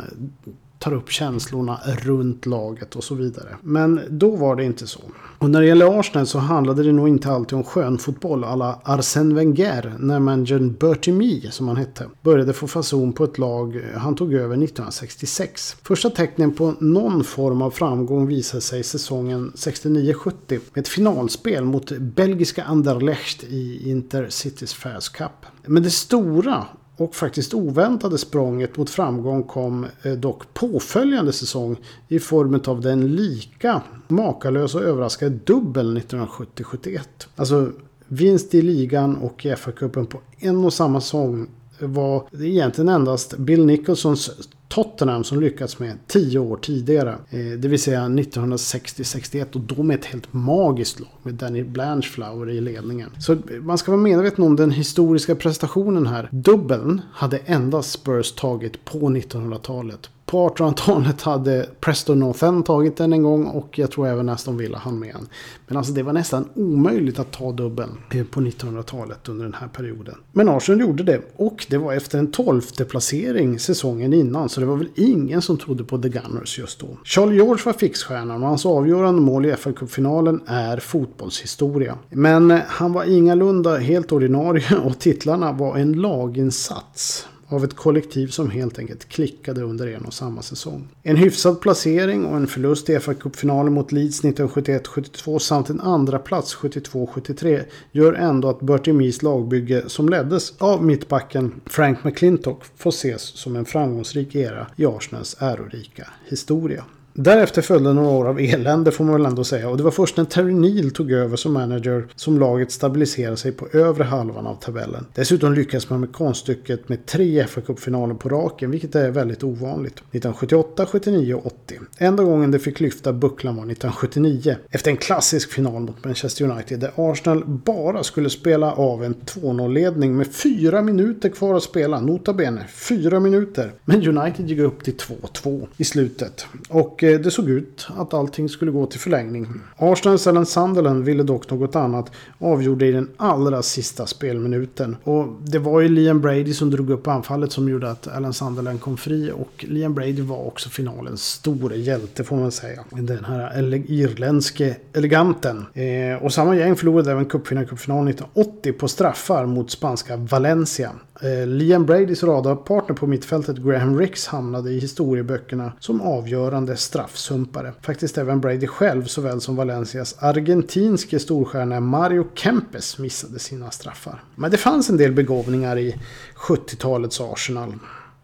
tar 0.79 0.93
upp 0.93 1.09
känslorna 1.09 1.79
runt 2.03 2.45
laget 2.45 2.95
och 2.95 3.03
så 3.03 3.15
vidare. 3.15 3.55
Men 3.61 4.01
då 4.09 4.35
var 4.35 4.55
det 4.55 4.63
inte 4.63 4.87
så. 4.87 4.99
Och 5.39 5.49
när 5.49 5.61
det 5.61 5.67
gäller 5.67 5.99
Arsenal 5.99 6.27
så 6.27 6.39
handlade 6.39 6.83
det 6.83 6.91
nog 6.91 7.07
inte 7.07 7.29
alltid 7.31 7.57
om 7.57 7.63
skön 7.63 7.97
fotboll 7.97 8.43
alla 8.43 8.79
Arsène 8.83 9.35
Wenger 9.35 9.95
när 9.99 10.19
managern 10.19 10.75
Bertie 10.79 11.13
Mee, 11.13 11.51
som 11.51 11.67
han 11.67 11.77
hette, 11.77 12.05
började 12.21 12.53
få 12.53 12.67
fason 12.67 13.13
på 13.13 13.23
ett 13.23 13.37
lag 13.37 13.81
han 13.95 14.15
tog 14.15 14.33
över 14.33 14.63
1966. 14.63 15.77
Första 15.83 16.09
tecknen 16.09 16.53
på 16.53 16.73
någon 16.79 17.23
form 17.23 17.61
av 17.61 17.71
framgång 17.71 18.27
visade 18.27 18.61
sig 18.61 18.83
säsongen 18.83 19.51
69-70 19.55 20.33
med 20.47 20.81
ett 20.81 20.87
finalspel 20.87 21.65
mot 21.65 21.91
belgiska 21.91 22.63
Anderlecht 22.63 23.43
i 23.43 23.89
Intercities 23.89 24.73
Fairs 24.73 25.09
Cup. 25.09 25.45
Men 25.65 25.83
det 25.83 25.91
stora 25.91 26.65
och 26.99 27.15
faktiskt 27.15 27.53
oväntade 27.53 28.17
språnget 28.17 28.77
mot 28.77 28.89
framgång 28.89 29.43
kom 29.43 29.85
eh, 30.03 30.11
dock 30.11 30.53
påföljande 30.53 31.31
säsong 31.33 31.77
i 32.07 32.19
form 32.19 32.61
av 32.67 32.81
den 32.81 33.15
lika 33.15 33.81
makalösa 34.07 34.77
och 34.77 34.83
överraskande 34.83 35.39
dubbel 35.45 35.97
1970-71. 35.97 36.99
Alltså 37.35 37.71
vinst 38.07 38.55
i 38.55 38.61
ligan 38.61 39.15
och 39.15 39.45
i 39.45 39.49
FA-cupen 39.49 40.05
på 40.05 40.21
en 40.39 40.65
och 40.65 40.73
samma 40.73 41.01
säsong 41.01 41.47
var 41.79 42.23
egentligen 42.41 42.89
endast 42.89 43.37
Bill 43.37 43.65
Nicholsons 43.65 44.49
Tottenham 44.69 45.23
som 45.23 45.39
lyckats 45.39 45.79
med 45.79 45.97
tio 46.07 46.39
år 46.39 46.57
tidigare. 46.57 47.15
Eh, 47.29 47.39
det 47.39 47.67
vill 47.67 47.81
säga 47.81 48.01
1960-61 48.01 49.55
och 49.55 49.61
då 49.61 49.83
med 49.83 49.99
ett 49.99 50.05
helt 50.05 50.33
magiskt 50.33 50.99
lag 50.99 51.09
med 51.23 51.33
Danny 51.33 51.63
Blanchflower 51.63 52.49
i 52.49 52.61
ledningen. 52.61 53.09
Så 53.19 53.37
man 53.61 53.77
ska 53.77 53.91
vara 53.91 54.01
medveten 54.01 54.43
om 54.43 54.55
den 54.55 54.71
historiska 54.71 55.35
prestationen 55.35 56.07
här. 56.07 56.29
Dubbeln 56.31 57.01
hade 57.11 57.37
endast 57.37 57.91
Spurs 57.91 58.31
tagit 58.31 58.85
på 58.85 58.99
1900-talet 58.99 60.09
på 60.29 60.49
1800-talet 60.49 61.21
hade 61.21 61.69
Preston 61.79 62.19
North 62.19 62.43
End 62.43 62.65
tagit 62.65 62.97
den 62.97 63.13
en 63.13 63.23
gång 63.23 63.45
och 63.45 63.79
jag 63.79 63.91
tror 63.91 64.07
även 64.07 64.29
Aston 64.29 64.57
Villa 64.57 64.77
hann 64.77 64.99
med 64.99 65.15
en. 65.15 65.27
Men 65.67 65.77
alltså 65.77 65.93
det 65.93 66.03
var 66.03 66.13
nästan 66.13 66.49
omöjligt 66.55 67.19
att 67.19 67.31
ta 67.31 67.51
dubbeln 67.51 67.97
på 68.31 68.41
1900-talet 68.41 69.29
under 69.29 69.45
den 69.45 69.53
här 69.53 69.67
perioden. 69.67 70.15
Men 70.31 70.49
Arsenal 70.49 70.81
gjorde 70.81 71.03
det 71.03 71.21
och 71.35 71.65
det 71.69 71.77
var 71.77 71.93
efter 71.93 72.19
en 72.19 72.31
tolfte 72.31 72.85
placering 72.85 73.59
säsongen 73.59 74.13
innan 74.13 74.49
så 74.49 74.59
det 74.59 74.65
var 74.65 74.75
väl 74.75 74.89
ingen 74.95 75.41
som 75.41 75.57
trodde 75.57 75.83
på 75.83 75.97
The 75.97 76.09
Gunners 76.09 76.59
just 76.59 76.79
då. 76.79 76.87
Charlie 77.03 77.35
George 77.35 77.63
var 77.65 77.73
fixstjärnan 77.73 78.43
och 78.43 78.49
hans 78.49 78.65
avgörande 78.65 79.21
mål 79.21 79.45
i 79.45 79.55
fa 79.55 79.71
kuppfinalen 79.71 80.41
är 80.45 80.77
fotbollshistoria. 80.77 81.97
Men 82.09 82.59
han 82.67 82.93
var 82.93 83.03
ingalunda 83.03 83.77
helt 83.77 84.11
ordinarie 84.11 84.77
och 84.85 84.99
titlarna 84.99 85.51
var 85.51 85.77
en 85.77 85.93
laginsats 85.93 87.27
av 87.49 87.63
ett 87.63 87.75
kollektiv 87.75 88.27
som 88.27 88.49
helt 88.49 88.79
enkelt 88.79 89.09
klickade 89.09 89.61
under 89.61 89.87
en 89.87 90.05
och 90.05 90.13
samma 90.13 90.41
säsong. 90.41 90.87
En 91.03 91.15
hyfsad 91.15 91.61
placering 91.61 92.25
och 92.25 92.37
en 92.37 92.47
förlust 92.47 92.89
i 92.89 92.99
fa 92.99 93.13
Cup-finalen 93.13 93.73
mot 93.73 93.91
Leeds 93.91 94.23
1971-72 94.23 95.39
samt 95.39 95.69
en 95.69 95.81
andra 95.81 96.19
plats 96.19 96.55
72-73 96.55 97.63
gör 97.91 98.13
ändå 98.13 98.49
att 98.49 98.61
Bertie 98.61 98.93
Mees 98.93 99.21
lagbygge 99.21 99.83
som 99.87 100.09
leddes 100.09 100.53
av 100.57 100.83
mittbacken 100.83 101.61
Frank 101.65 102.03
McClintock 102.03 102.63
får 102.77 102.89
ses 102.89 103.21
som 103.21 103.55
en 103.55 103.65
framgångsrik 103.65 104.35
era 104.35 104.67
i 104.75 104.85
Arsenals 104.85 105.35
ärorika 105.39 106.07
historia. 106.25 106.83
Därefter 107.21 107.61
följde 107.61 107.93
några 107.93 108.09
år 108.09 108.27
av 108.27 108.39
elände 108.39 108.91
får 108.91 109.03
man 109.03 109.13
väl 109.13 109.25
ändå 109.25 109.43
säga 109.43 109.69
och 109.69 109.77
det 109.77 109.83
var 109.83 109.91
först 109.91 110.17
när 110.17 110.25
Terry 110.25 110.53
Neal 110.53 110.91
tog 110.91 111.11
över 111.11 111.37
som 111.37 111.53
manager 111.53 112.07
som 112.15 112.39
laget 112.39 112.71
stabiliserade 112.71 113.37
sig 113.37 113.51
på 113.51 113.67
övre 113.73 114.03
halvan 114.03 114.47
av 114.47 114.55
tabellen. 114.55 115.05
Dessutom 115.15 115.53
lyckas 115.53 115.89
man 115.89 115.99
med 115.99 116.11
konststycket 116.11 116.89
med 116.89 117.05
tre 117.05 117.47
fa 117.47 117.61
Cup-finaler 117.61 118.13
på 118.13 118.29
raken 118.29 118.71
vilket 118.71 118.95
är 118.95 119.11
väldigt 119.11 119.43
ovanligt. 119.43 119.93
1978, 119.93 120.85
79 120.85 121.33
och 121.33 121.45
80. 121.45 121.79
Enda 121.97 122.23
gången 122.23 122.51
det 122.51 122.59
fick 122.59 122.79
lyfta 122.79 123.13
bucklan 123.13 123.55
var 123.55 123.63
1979 123.63 124.55
efter 124.69 124.91
en 124.91 124.97
klassisk 124.97 125.51
final 125.51 125.81
mot 125.81 126.05
Manchester 126.05 126.45
United 126.45 126.79
där 126.79 126.91
Arsenal 126.95 127.43
bara 127.45 128.03
skulle 128.03 128.29
spela 128.29 128.73
av 128.73 129.03
en 129.03 129.15
2-0-ledning 129.15 130.17
med 130.17 130.27
fyra 130.27 130.81
minuter 130.81 131.29
kvar 131.29 131.55
att 131.55 131.63
spela. 131.63 131.99
Nota 131.99 132.33
bene, 132.33 132.67
fyra 132.67 133.19
minuter. 133.19 133.71
Men 133.85 134.17
United 134.17 134.49
gick 134.49 134.59
upp 134.59 134.83
till 134.83 134.95
2-2 134.95 135.67
i 135.77 135.83
slutet. 135.83 136.45
Och 136.69 137.03
Eh, 137.09 137.19
det 137.19 137.31
såg 137.31 137.49
ut 137.49 137.87
att 137.97 138.13
allting 138.13 138.49
skulle 138.49 138.71
gå 138.71 138.85
till 138.85 138.99
förlängning. 138.99 139.47
Arsenals 139.77 140.27
Alan 140.27 140.45
Sunderland 140.45 141.03
ville 141.03 141.23
dock 141.23 141.51
något 141.51 141.75
annat. 141.75 142.11
Avgjorde 142.39 142.85
i 142.85 142.91
den 142.91 143.09
allra 143.17 143.61
sista 143.61 144.05
spelminuten. 144.05 144.97
Och 145.03 145.27
det 145.43 145.59
var 145.59 145.81
ju 145.81 145.89
Liam 145.89 146.21
Brady 146.21 146.53
som 146.53 146.71
drog 146.71 146.89
upp 146.89 147.07
anfallet 147.07 147.51
som 147.51 147.69
gjorde 147.69 147.91
att 147.91 148.07
Alan 148.07 148.33
Sunderland 148.33 148.81
kom 148.81 148.97
fri. 148.97 149.31
Och 149.31 149.65
Liam 149.67 149.93
Brady 149.93 150.21
var 150.21 150.47
också 150.47 150.69
finalens 150.69 151.23
store 151.23 151.77
hjälte 151.77 152.23
får 152.23 152.35
man 152.35 152.51
säga. 152.51 152.83
Den 152.89 153.25
här 153.25 153.59
ele 153.59 153.77
irländske 153.77 154.75
eleganten. 154.93 155.65
Eh, 155.73 156.23
och 156.23 156.33
samma 156.33 156.55
gäng 156.55 156.75
förlorade 156.75 157.11
även 157.11 157.25
cupfinalen 157.25 158.07
1980 158.07 158.73
på 158.73 158.87
straffar 158.87 159.45
mot 159.45 159.71
spanska 159.71 160.17
Valencia. 160.17 160.91
Eh, 161.21 161.47
Liam 161.47 161.85
Bradys 161.85 162.23
radarpartner 162.23 162.95
på 162.95 163.07
mittfältet 163.07 163.57
Graham 163.57 163.99
Ricks 163.99 164.27
hamnade 164.27 164.71
i 164.71 164.79
historieböckerna 164.79 165.71
som 165.79 166.01
avgörande 166.01 166.77
straffsumpare. 166.89 167.73
Faktiskt 167.81 168.17
även 168.17 168.41
Brady 168.41 168.67
själv 168.67 169.05
såväl 169.05 169.41
som 169.41 169.55
Valencias 169.55 170.15
argentinske 170.19 171.19
storstjärna 171.19 171.79
Mario 171.79 172.27
Kempes 172.35 172.97
missade 172.97 173.39
sina 173.39 173.71
straffar. 173.71 174.23
Men 174.35 174.51
det 174.51 174.57
fanns 174.57 174.89
en 174.89 174.97
del 174.97 175.11
begåvningar 175.11 175.77
i 175.77 175.95
70-talets 176.35 177.21
Arsenal. 177.21 177.73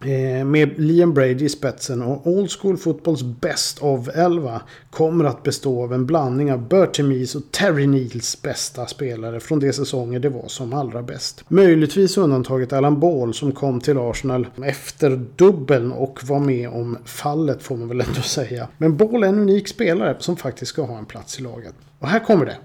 Eh, 0.06 0.46
med 0.46 0.80
Liam 0.80 1.14
Brady 1.14 1.46
i 1.46 1.50
spetsen 1.50 2.02
och 2.02 2.28
Old 2.28 2.52
School 2.52 2.78
Footballs 2.78 3.24
Best 3.24 3.80
of 3.80 4.08
11 4.14 4.62
kommer 4.90 5.26
att 5.26 5.44
bestå 5.44 5.84
av 5.84 5.94
en 5.94 6.06
blandning 6.06 6.54
av 6.54 6.68
Bertie 6.68 7.06
Mees 7.06 7.36
och 7.36 7.52
Terry 7.52 7.88
Neals 7.88 8.42
bästa 8.42 8.88
spelare 8.88 9.40
från 9.40 9.60
de 9.60 9.74
säsonger 9.74 10.20
det 10.20 10.30
var 10.30 10.48
som 10.48 10.74
allra 10.74 11.04
bäst. 11.04 11.44
Möjligtvis 11.48 12.18
undantaget 12.18 12.74
Alan 12.74 13.00
Ball 13.00 13.34
som 13.34 13.52
kom 13.52 13.82
till 13.82 13.98
Arsenal 13.98 14.48
efter 14.64 15.26
dubbeln 15.36 15.92
och 15.92 16.20
var 16.24 16.40
med 16.40 16.70
om 16.70 16.98
fallet 17.06 17.64
får 17.64 17.78
man 17.78 17.88
väl 17.88 18.02
ändå 18.02 18.22
säga. 18.22 18.68
Men 18.78 18.98
Ball 18.98 19.24
är 19.24 19.28
en 19.28 19.40
unik 19.40 19.68
spelare 19.68 20.16
som 20.20 20.38
faktiskt 20.38 20.70
ska 20.70 20.82
ha 20.82 20.98
en 20.98 21.06
plats 21.06 21.40
i 21.40 21.42
laget. 21.42 21.74
Och 22.00 22.08
här 22.08 22.20
kommer 22.20 22.46
det. 22.46 22.58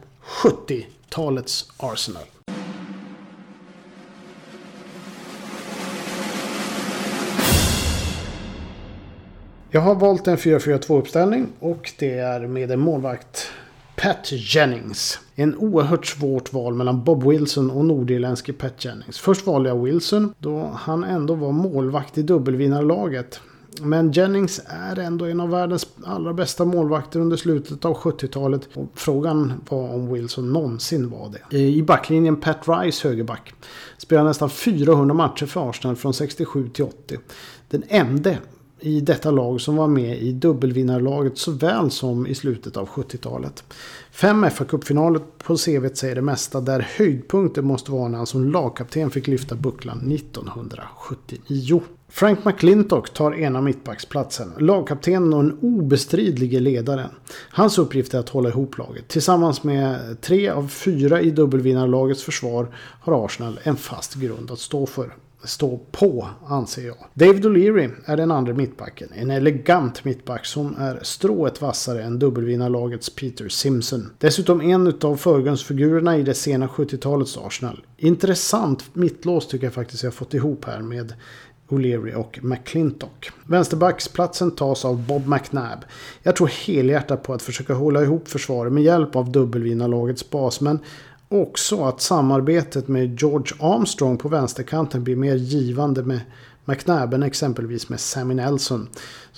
70-talets 0.43 1.73
Arsenal. 1.77 2.23
Jag 9.73 9.81
har 9.81 9.95
valt 9.95 10.29
en 10.29 10.37
4-4-2 10.37 10.99
uppställning 10.99 11.47
och 11.61 11.93
det 11.99 12.19
är 12.19 12.47
med 12.47 12.71
en 12.71 12.81
målvakt 12.81 13.51
Pat 13.97 14.33
Jennings. 14.33 15.19
En 15.35 15.57
oerhört 15.57 16.07
svårt 16.07 16.53
val 16.53 16.75
mellan 16.75 17.05
Bob 17.05 17.29
Wilson 17.29 17.71
och 17.71 17.85
nordirländske 17.85 18.53
Pat 18.53 18.85
Jennings. 18.85 19.19
Först 19.19 19.47
valde 19.47 19.69
jag 19.69 19.83
Wilson 19.85 20.35
då 20.39 20.71
han 20.77 21.05
ändå 21.05 21.35
var 21.35 21.53
målvakt 21.53 22.19
i 22.19 22.23
dubbelvinnarlaget. 22.23 23.41
Men 23.81 24.13
Jennings 24.13 24.61
är 24.67 24.99
ändå 24.99 25.25
en 25.25 25.41
av 25.41 25.51
världens 25.51 25.87
allra 26.05 26.33
bästa 26.33 26.65
målvakter 26.65 27.21
under 27.21 27.37
slutet 27.37 27.85
av 27.85 27.97
70-talet. 27.97 28.69
Och 28.75 28.89
frågan 28.95 29.53
var 29.69 29.95
om 29.95 30.13
Wilson 30.13 30.53
någonsin 30.53 31.11
var 31.11 31.35
det. 31.51 31.59
I 31.59 31.83
backlinjen 31.83 32.37
Pat 32.37 32.69
Rice 32.69 33.09
högerback. 33.09 33.55
Spelade 33.99 34.29
nästan 34.29 34.51
400 34.51 35.15
matcher 35.15 35.47
för 35.47 35.71
Arsenal 35.71 35.97
från 35.97 36.15
67 36.15 36.69
till 36.69 36.85
80. 36.85 37.19
Den 37.69 37.83
enda 37.89 38.31
i 38.81 39.01
detta 39.01 39.31
lag 39.31 39.61
som 39.61 39.77
var 39.77 39.89
med 39.89 40.19
i 40.23 40.33
dubbelvinnarlaget 40.33 41.39
såväl 41.39 41.91
som 41.91 42.27
i 42.27 42.35
slutet 42.35 42.77
av 42.77 42.89
70-talet. 42.89 43.65
Fem 44.11 44.45
FA-cupfinaler 44.45 45.21
på 45.39 45.57
CVt 45.57 45.97
säger 45.97 46.15
det 46.15 46.23
mesta 46.23 46.61
där 46.61 46.89
höjdpunkten 46.97 47.65
måste 47.65 47.93
vara 47.93 48.09
när 48.09 48.19
han 48.19 48.27
som 48.27 48.45
lagkapten 48.45 49.11
fick 49.11 49.27
lyfta 49.27 49.55
bucklan 49.55 50.13
1979. 50.13 51.83
Frank 52.09 52.45
McClintock 52.45 53.15
tar 53.15 53.35
ena 53.35 53.61
mittbacksplatsen. 53.61 54.53
Lagkaptenen 54.59 55.35
och 55.35 55.45
den 55.45 55.59
obestridlige 55.61 56.61
ledaren. 56.61 57.11
Hans 57.51 57.79
uppgift 57.79 58.15
är 58.15 58.19
att 58.19 58.29
hålla 58.29 58.49
ihop 58.49 58.79
laget. 58.79 59.09
Tillsammans 59.09 59.63
med 59.63 60.17
tre 60.21 60.49
av 60.49 60.69
fyra 60.69 61.21
i 61.21 61.31
dubbelvinnarlagets 61.31 62.23
försvar 62.23 62.75
har 62.77 63.25
Arsenal 63.25 63.61
en 63.63 63.77
fast 63.77 64.15
grund 64.15 64.51
att 64.51 64.59
stå 64.59 64.87
för 64.87 65.15
stå 65.45 65.81
på, 65.91 66.29
anser 66.47 66.87
jag. 66.87 66.97
David 67.15 67.45
O'Leary 67.45 67.91
är 68.05 68.17
den 68.17 68.31
andra 68.31 68.55
mittbacken. 68.55 69.09
En 69.15 69.31
elegant 69.31 70.05
mittback 70.05 70.47
som 70.47 70.77
är 70.79 70.99
strået 71.03 71.63
vassare 71.63 72.03
än 72.03 72.19
dubbelvinnarlagets 72.19 73.11
Peter 73.11 73.49
Simpson. 73.49 74.11
Dessutom 74.19 74.61
en 74.61 74.95
av 75.03 75.17
förgrundsfigurerna 75.17 76.17
i 76.17 76.23
det 76.23 76.35
sena 76.35 76.67
70-talets 76.67 77.39
Arsenal. 77.39 77.85
Intressant 77.97 78.95
mittlås 78.95 79.49
tycker 79.49 79.67
jag 79.67 79.75
faktiskt 79.75 80.03
jag 80.03 80.15
fått 80.15 80.35
ihop 80.35 80.65
här 80.65 80.83
med 80.83 81.15
O'Leary 81.71 82.15
och 82.15 82.39
McClintock. 82.43 83.31
Vänsterbacksplatsen 83.45 84.51
tas 84.51 84.85
av 84.85 85.07
Bob 85.07 85.27
McNabb. 85.27 85.79
Jag 86.23 86.37
tror 86.37 86.47
helhjärtat 86.67 87.23
på 87.23 87.35
att 87.35 87.43
försöka 87.43 87.75
hålla 87.75 88.03
ihop 88.03 88.29
försvaret 88.29 88.73
med 88.73 88.83
hjälp 88.83 89.17
av 89.17 89.33
dubbelvinnarlagets 89.33 90.31
basmän 90.31 90.79
också 91.31 91.85
att 91.85 92.01
samarbetet 92.01 92.89
med 92.89 93.21
George 93.21 93.57
Armstrong 93.61 94.19
på 94.19 94.29
vänsterkanten 94.29 95.05
blir 95.05 95.17
mer 95.17 95.35
givande 95.35 96.03
med 96.03 96.21
McNabben, 96.65 97.23
exempelvis 97.23 97.89
med 97.89 98.01
Sammy 98.01 98.35
Nelson. 98.35 98.89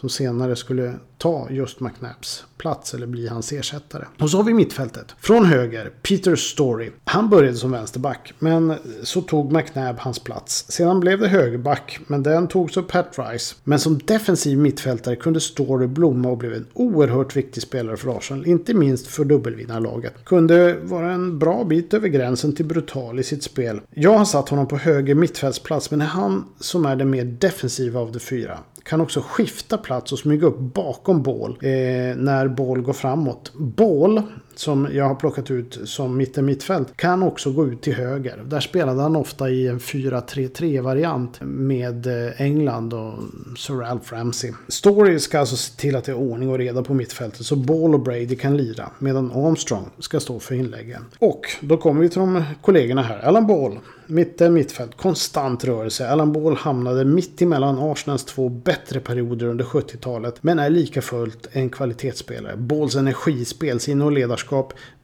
Som 0.02 0.08
senare 0.08 0.56
skulle 0.56 0.94
ta 1.18 1.50
just 1.50 1.80
McNabs 1.80 2.44
plats 2.58 2.94
eller 2.94 3.06
bli 3.06 3.28
hans 3.28 3.52
ersättare. 3.52 4.04
Och 4.18 4.30
så 4.30 4.36
har 4.36 4.44
vi 4.44 4.54
mittfältet. 4.54 5.14
Från 5.20 5.44
höger, 5.44 5.92
Peter 6.02 6.36
Story. 6.36 6.90
Han 7.04 7.28
började 7.28 7.56
som 7.56 7.70
vänsterback, 7.70 8.34
men 8.38 8.74
så 9.02 9.22
tog 9.22 9.52
McNabb 9.52 9.96
hans 9.98 10.18
plats. 10.18 10.64
Sedan 10.68 11.00
blev 11.00 11.20
det 11.20 11.28
högerback, 11.28 12.00
men 12.06 12.22
den 12.22 12.48
togs 12.48 12.76
av 12.76 12.82
Pat 12.82 13.18
Rice. 13.18 13.54
Men 13.64 13.78
som 13.78 13.98
defensiv 13.98 14.58
mittfältare 14.58 15.16
kunde 15.16 15.40
Story 15.40 15.86
blomma 15.86 16.28
och 16.28 16.38
blev 16.38 16.52
en 16.52 16.66
oerhört 16.72 17.36
viktig 17.36 17.62
spelare 17.62 17.96
för 17.96 18.16
Arsenal. 18.16 18.46
Inte 18.46 18.74
minst 18.74 19.06
för 19.06 19.24
dubbelvinnarlaget. 19.24 20.24
Kunde 20.24 20.76
vara 20.82 21.12
en 21.12 21.38
bra 21.38 21.64
bit 21.64 21.94
över 21.94 22.08
gränsen 22.08 22.54
till 22.54 22.66
brutal 22.66 23.18
i 23.18 23.22
sitt 23.22 23.42
spel. 23.42 23.80
Jag 23.90 24.18
har 24.18 24.24
satt 24.24 24.48
honom 24.48 24.68
på 24.68 24.76
höger 24.76 25.14
mittfältsplats, 25.14 25.90
men 25.90 25.98
det 25.98 26.04
är 26.04 26.08
han 26.08 26.44
som 26.60 26.86
är 26.86 26.96
den 26.96 27.10
mer 27.10 27.24
defensiva 27.24 28.00
av 28.00 28.12
de 28.12 28.18
fyra 28.18 28.58
kan 28.84 29.00
också 29.00 29.20
skifta 29.20 29.78
plats 29.78 29.91
och 29.98 30.18
smyga 30.18 30.46
upp 30.46 30.58
bakom 30.58 31.22
Ball 31.22 31.50
eh, 31.50 32.16
när 32.16 32.48
Ball 32.48 32.80
går 32.82 32.92
framåt. 32.92 33.52
Ball 33.54 34.22
som 34.58 34.88
jag 34.92 35.04
har 35.04 35.14
plockat 35.14 35.50
ut 35.50 35.78
som 35.84 36.16
mitten 36.16 36.44
mittfält, 36.44 36.96
kan 36.96 37.22
också 37.22 37.52
gå 37.52 37.66
ut 37.66 37.82
till 37.82 37.94
höger. 37.94 38.42
Där 38.46 38.60
spelade 38.60 39.02
han 39.02 39.16
ofta 39.16 39.50
i 39.50 39.66
en 39.68 39.78
4-3-3-variant 39.78 41.40
med 41.40 42.06
eh, 42.06 42.40
England 42.40 42.94
och 42.94 43.14
Sir 43.58 43.74
Ralph 43.74 44.12
Ramsey. 44.12 44.52
Story 44.68 45.18
ska 45.18 45.40
alltså 45.40 45.56
se 45.56 45.76
till 45.76 45.96
att 45.96 46.04
det 46.04 46.12
är 46.12 46.16
ordning 46.16 46.48
och 46.48 46.58
reda 46.58 46.82
på 46.82 46.94
mittfältet 46.94 47.46
så 47.46 47.56
Ball 47.56 47.94
och 47.94 48.00
Brady 48.00 48.36
kan 48.36 48.56
lira, 48.56 48.90
medan 48.98 49.30
Armstrong 49.30 49.90
ska 49.98 50.20
stå 50.20 50.40
för 50.40 50.54
inläggen. 50.54 51.04
Och 51.18 51.40
då 51.60 51.76
kommer 51.76 52.00
vi 52.00 52.08
till 52.08 52.20
de 52.20 52.44
kollegorna 52.62 53.02
här. 53.02 53.18
Alan 53.18 53.46
Ball, 53.46 53.78
mitten 54.06 54.54
mittfält, 54.54 54.96
konstant 54.96 55.64
rörelse. 55.64 56.08
Alan 56.08 56.32
Ball 56.32 56.56
hamnade 56.56 57.04
mitt 57.04 57.42
emellan 57.42 57.78
Arsenals 57.78 58.24
två 58.24 58.48
bättre 58.48 59.00
perioder 59.00 59.46
under 59.46 59.64
70-talet, 59.64 60.34
men 60.40 60.58
är 60.58 60.70
lika 60.70 61.02
fullt 61.02 61.48
en 61.52 61.70
kvalitetsspelare. 61.70 62.56
Balls 62.56 62.96
energispel, 62.96 63.80
sin 63.80 64.02
och 64.02 64.12
ledarskap 64.12 64.41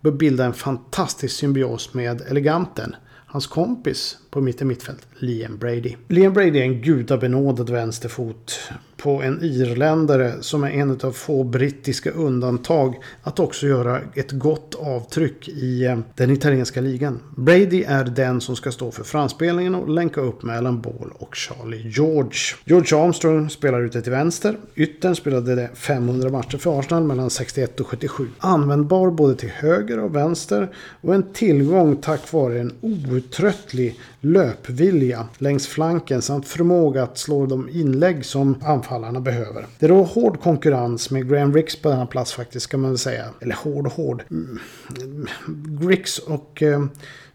bör 0.01 0.11
bilda 0.11 0.45
en 0.45 0.53
fantastisk 0.53 1.37
symbios 1.37 1.95
med 1.95 2.21
eleganten. 2.21 2.97
Hans 3.27 3.47
kompis 3.47 4.19
på 4.31 4.41
mitten 4.41 4.69
mittfält, 4.69 5.07
Liam 5.19 5.59
Brady. 5.59 5.97
Liam 6.09 6.33
Brady 6.33 6.59
är 6.59 6.63
en 6.63 6.83
gudabenådad 6.83 7.71
vänsterfot 7.71 8.71
på 9.03 9.23
en 9.23 9.43
irländare 9.43 10.33
som 10.41 10.65
är 10.65 10.71
en 10.71 10.99
av 11.03 11.13
få 11.13 11.45
brittiska 11.45 12.11
undantag 12.11 12.95
att 13.23 13.41
också 13.41 13.67
göra 13.67 14.01
ett 14.15 14.31
gott 14.33 14.75
avtryck 14.75 15.49
i 15.49 15.85
eh, 15.85 15.99
den 16.15 16.31
italienska 16.31 16.81
ligan. 16.81 17.21
Brady 17.37 17.83
är 17.83 18.05
den 18.05 18.41
som 18.41 18.57
ska 18.57 18.73
stå 18.73 18.91
för 18.91 19.05
framspelningen 19.05 19.75
och 19.75 19.89
länka 19.89 20.21
upp 20.21 20.43
med 20.43 20.59
Alan 20.59 20.81
Ball 20.81 21.11
och 21.19 21.37
Charlie 21.37 21.89
George. 21.89 22.39
George 22.65 22.99
Armstrong 22.99 23.51
spelar 23.51 23.83
ute 23.83 24.03
till 24.03 24.13
vänster. 24.13 24.57
Yttern 24.75 25.15
spelade 25.15 25.71
500 25.75 26.31
matcher 26.31 26.59
för 26.59 26.81
Arsenal 26.81 27.05
mellan 27.05 27.31
61 27.31 27.81
och 27.81 27.87
77. 27.87 28.29
Användbar 28.39 29.11
både 29.11 29.35
till 29.35 29.51
höger 29.51 29.99
och 29.99 30.17
vänster 30.17 30.69
och 31.01 31.15
en 31.15 31.33
tillgång 31.33 31.97
tack 31.97 32.33
vare 32.33 32.61
en 32.61 32.73
outtröttlig 32.81 34.01
löpvilja 34.21 35.29
längs 35.39 35.67
flanken 35.67 36.23
samt 36.23 36.49
förmåga 36.49 37.03
att 37.03 37.19
slå 37.19 37.47
de 37.47 37.69
inlägg 37.69 38.25
som 38.25 38.63
anfallarna 38.63 39.21
behöver. 39.21 39.67
Det 39.79 39.87
är 39.87 39.91
då 39.91 40.03
hård 40.03 40.41
konkurrens 40.41 41.11
med 41.11 41.29
Graham 41.29 41.55
Ricks 41.55 41.77
på 41.77 41.89
denna 41.89 42.07
plats 42.07 42.33
faktiskt 42.33 42.67
kan 42.67 42.81
man 42.81 42.91
väl 42.91 42.99
säga. 42.99 43.25
Eller 43.41 43.55
hård 43.55 43.87
och 43.87 43.93
hård. 43.93 44.23
Mm. 44.31 44.59
Mm. 45.03 45.29
Ricks 45.89 46.19
och 46.19 46.63
eh, 46.63 46.85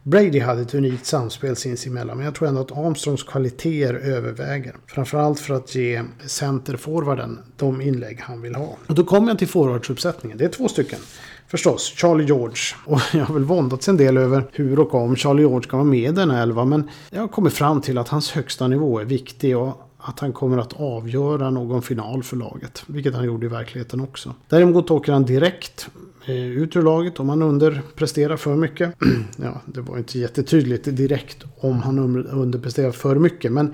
Brady 0.03 0.39
hade 0.39 0.61
ett 0.61 0.73
unikt 0.73 1.05
samspel 1.05 1.55
sinsemellan 1.55 2.17
men 2.17 2.25
jag 2.25 2.35
tror 2.35 2.47
ändå 2.47 2.61
att 2.61 2.71
Armstrongs 2.71 3.23
kvaliteter 3.23 3.93
överväger. 3.93 4.75
Framförallt 4.87 5.39
för 5.39 5.53
att 5.53 5.75
ge 5.75 6.03
centerforwarden 6.25 7.39
de 7.57 7.81
inlägg 7.81 8.19
han 8.21 8.41
vill 8.41 8.55
ha. 8.55 8.77
Och 8.87 8.95
då 8.95 9.03
kommer 9.03 9.27
jag 9.27 9.39
till 9.39 9.47
forwardsuppsättningen. 9.47 10.37
Det 10.37 10.45
är 10.45 10.49
två 10.49 10.67
stycken. 10.67 10.99
Förstås, 11.47 11.93
Charlie 11.95 12.25
George. 12.25 12.57
Och 12.85 12.99
jag 13.13 13.25
har 13.25 13.33
väl 13.33 13.43
våndats 13.43 13.89
en 13.89 13.97
del 13.97 14.17
över 14.17 14.43
hur 14.51 14.79
och 14.79 14.93
om 14.93 15.15
Charlie 15.15 15.41
George 15.41 15.69
kan 15.69 15.79
vara 15.79 15.89
med 15.89 16.09
i 16.09 16.15
den 16.15 16.31
här 16.31 16.41
elva. 16.43 16.65
Men 16.65 16.89
jag 17.09 17.21
har 17.21 17.27
kommit 17.27 17.53
fram 17.53 17.81
till 17.81 17.97
att 17.97 18.09
hans 18.09 18.31
högsta 18.31 18.67
nivå 18.67 18.99
är 18.99 19.05
viktig 19.05 19.57
och 19.57 19.89
att 19.97 20.19
han 20.19 20.33
kommer 20.33 20.57
att 20.57 20.73
avgöra 20.73 21.49
någon 21.49 21.81
final 21.81 22.23
för 22.23 22.37
laget. 22.37 22.83
Vilket 22.87 23.15
han 23.15 23.25
gjorde 23.25 23.45
i 23.45 23.49
verkligheten 23.49 24.01
också. 24.01 24.35
Däremot 24.49 24.91
åker 24.91 25.11
han 25.13 25.25
direkt 25.25 25.87
eh, 26.25 26.45
ut 26.45 26.75
ur 26.75 26.81
laget 26.81 27.19
om 27.19 27.29
han 27.29 27.41
underpresterar 27.41 28.37
för 28.37 28.55
mycket. 28.55 28.95
ja, 29.37 29.61
det 29.65 29.81
var 29.81 29.97
inte 29.97 30.19
jättetydligt 30.19 30.85
direkt 30.85 31.43
om 31.57 31.79
han 31.79 31.99
underpresterar 32.27 32.91
för 32.91 33.15
mycket. 33.15 33.51
Men 33.51 33.73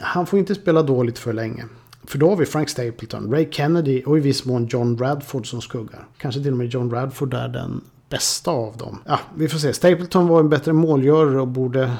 han 0.00 0.26
får 0.26 0.38
inte 0.38 0.54
spela 0.54 0.82
dåligt 0.82 1.18
för 1.18 1.32
länge. 1.32 1.64
För 2.06 2.18
då 2.18 2.28
har 2.28 2.36
vi 2.36 2.46
Frank 2.46 2.68
Stapleton, 2.68 3.30
Ray 3.30 3.48
Kennedy 3.50 4.02
och 4.02 4.18
i 4.18 4.20
viss 4.20 4.44
mån 4.44 4.66
John 4.66 4.98
Radford 4.98 5.50
som 5.50 5.60
skuggar. 5.60 6.06
Kanske 6.18 6.42
till 6.42 6.52
och 6.52 6.58
med 6.58 6.66
John 6.66 6.90
Radford 6.90 7.34
är 7.34 7.48
den 7.48 7.80
bästa 8.08 8.50
av 8.50 8.76
dem. 8.76 8.98
Ja, 9.04 9.20
vi 9.36 9.48
får 9.48 9.58
se. 9.58 9.72
Stapleton 9.72 10.28
var 10.28 10.40
en 10.40 10.48
bättre 10.48 10.72
målgörare 10.72 11.40
och 11.40 11.48
borde 11.48 11.92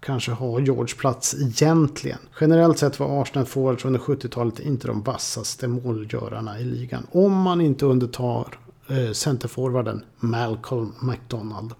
kanske 0.00 0.32
ha 0.32 0.60
George 0.60 0.94
plats 0.96 1.34
egentligen. 1.34 2.18
Generellt 2.40 2.78
sett 2.78 3.00
var 3.00 3.22
Arsenal 3.22 3.46
forwards 3.46 3.84
under 3.84 4.00
70-talet 4.00 4.60
inte 4.60 4.86
de 4.86 5.02
vassaste 5.02 5.68
målgörarna 5.68 6.60
i 6.60 6.64
ligan. 6.64 7.06
Om 7.12 7.32
man 7.32 7.60
inte 7.60 7.86
undertar 7.86 8.46
eh, 8.88 9.12
centerforwarden 9.12 10.04
Malcolm 10.16 10.92
McDonald. 11.00 11.72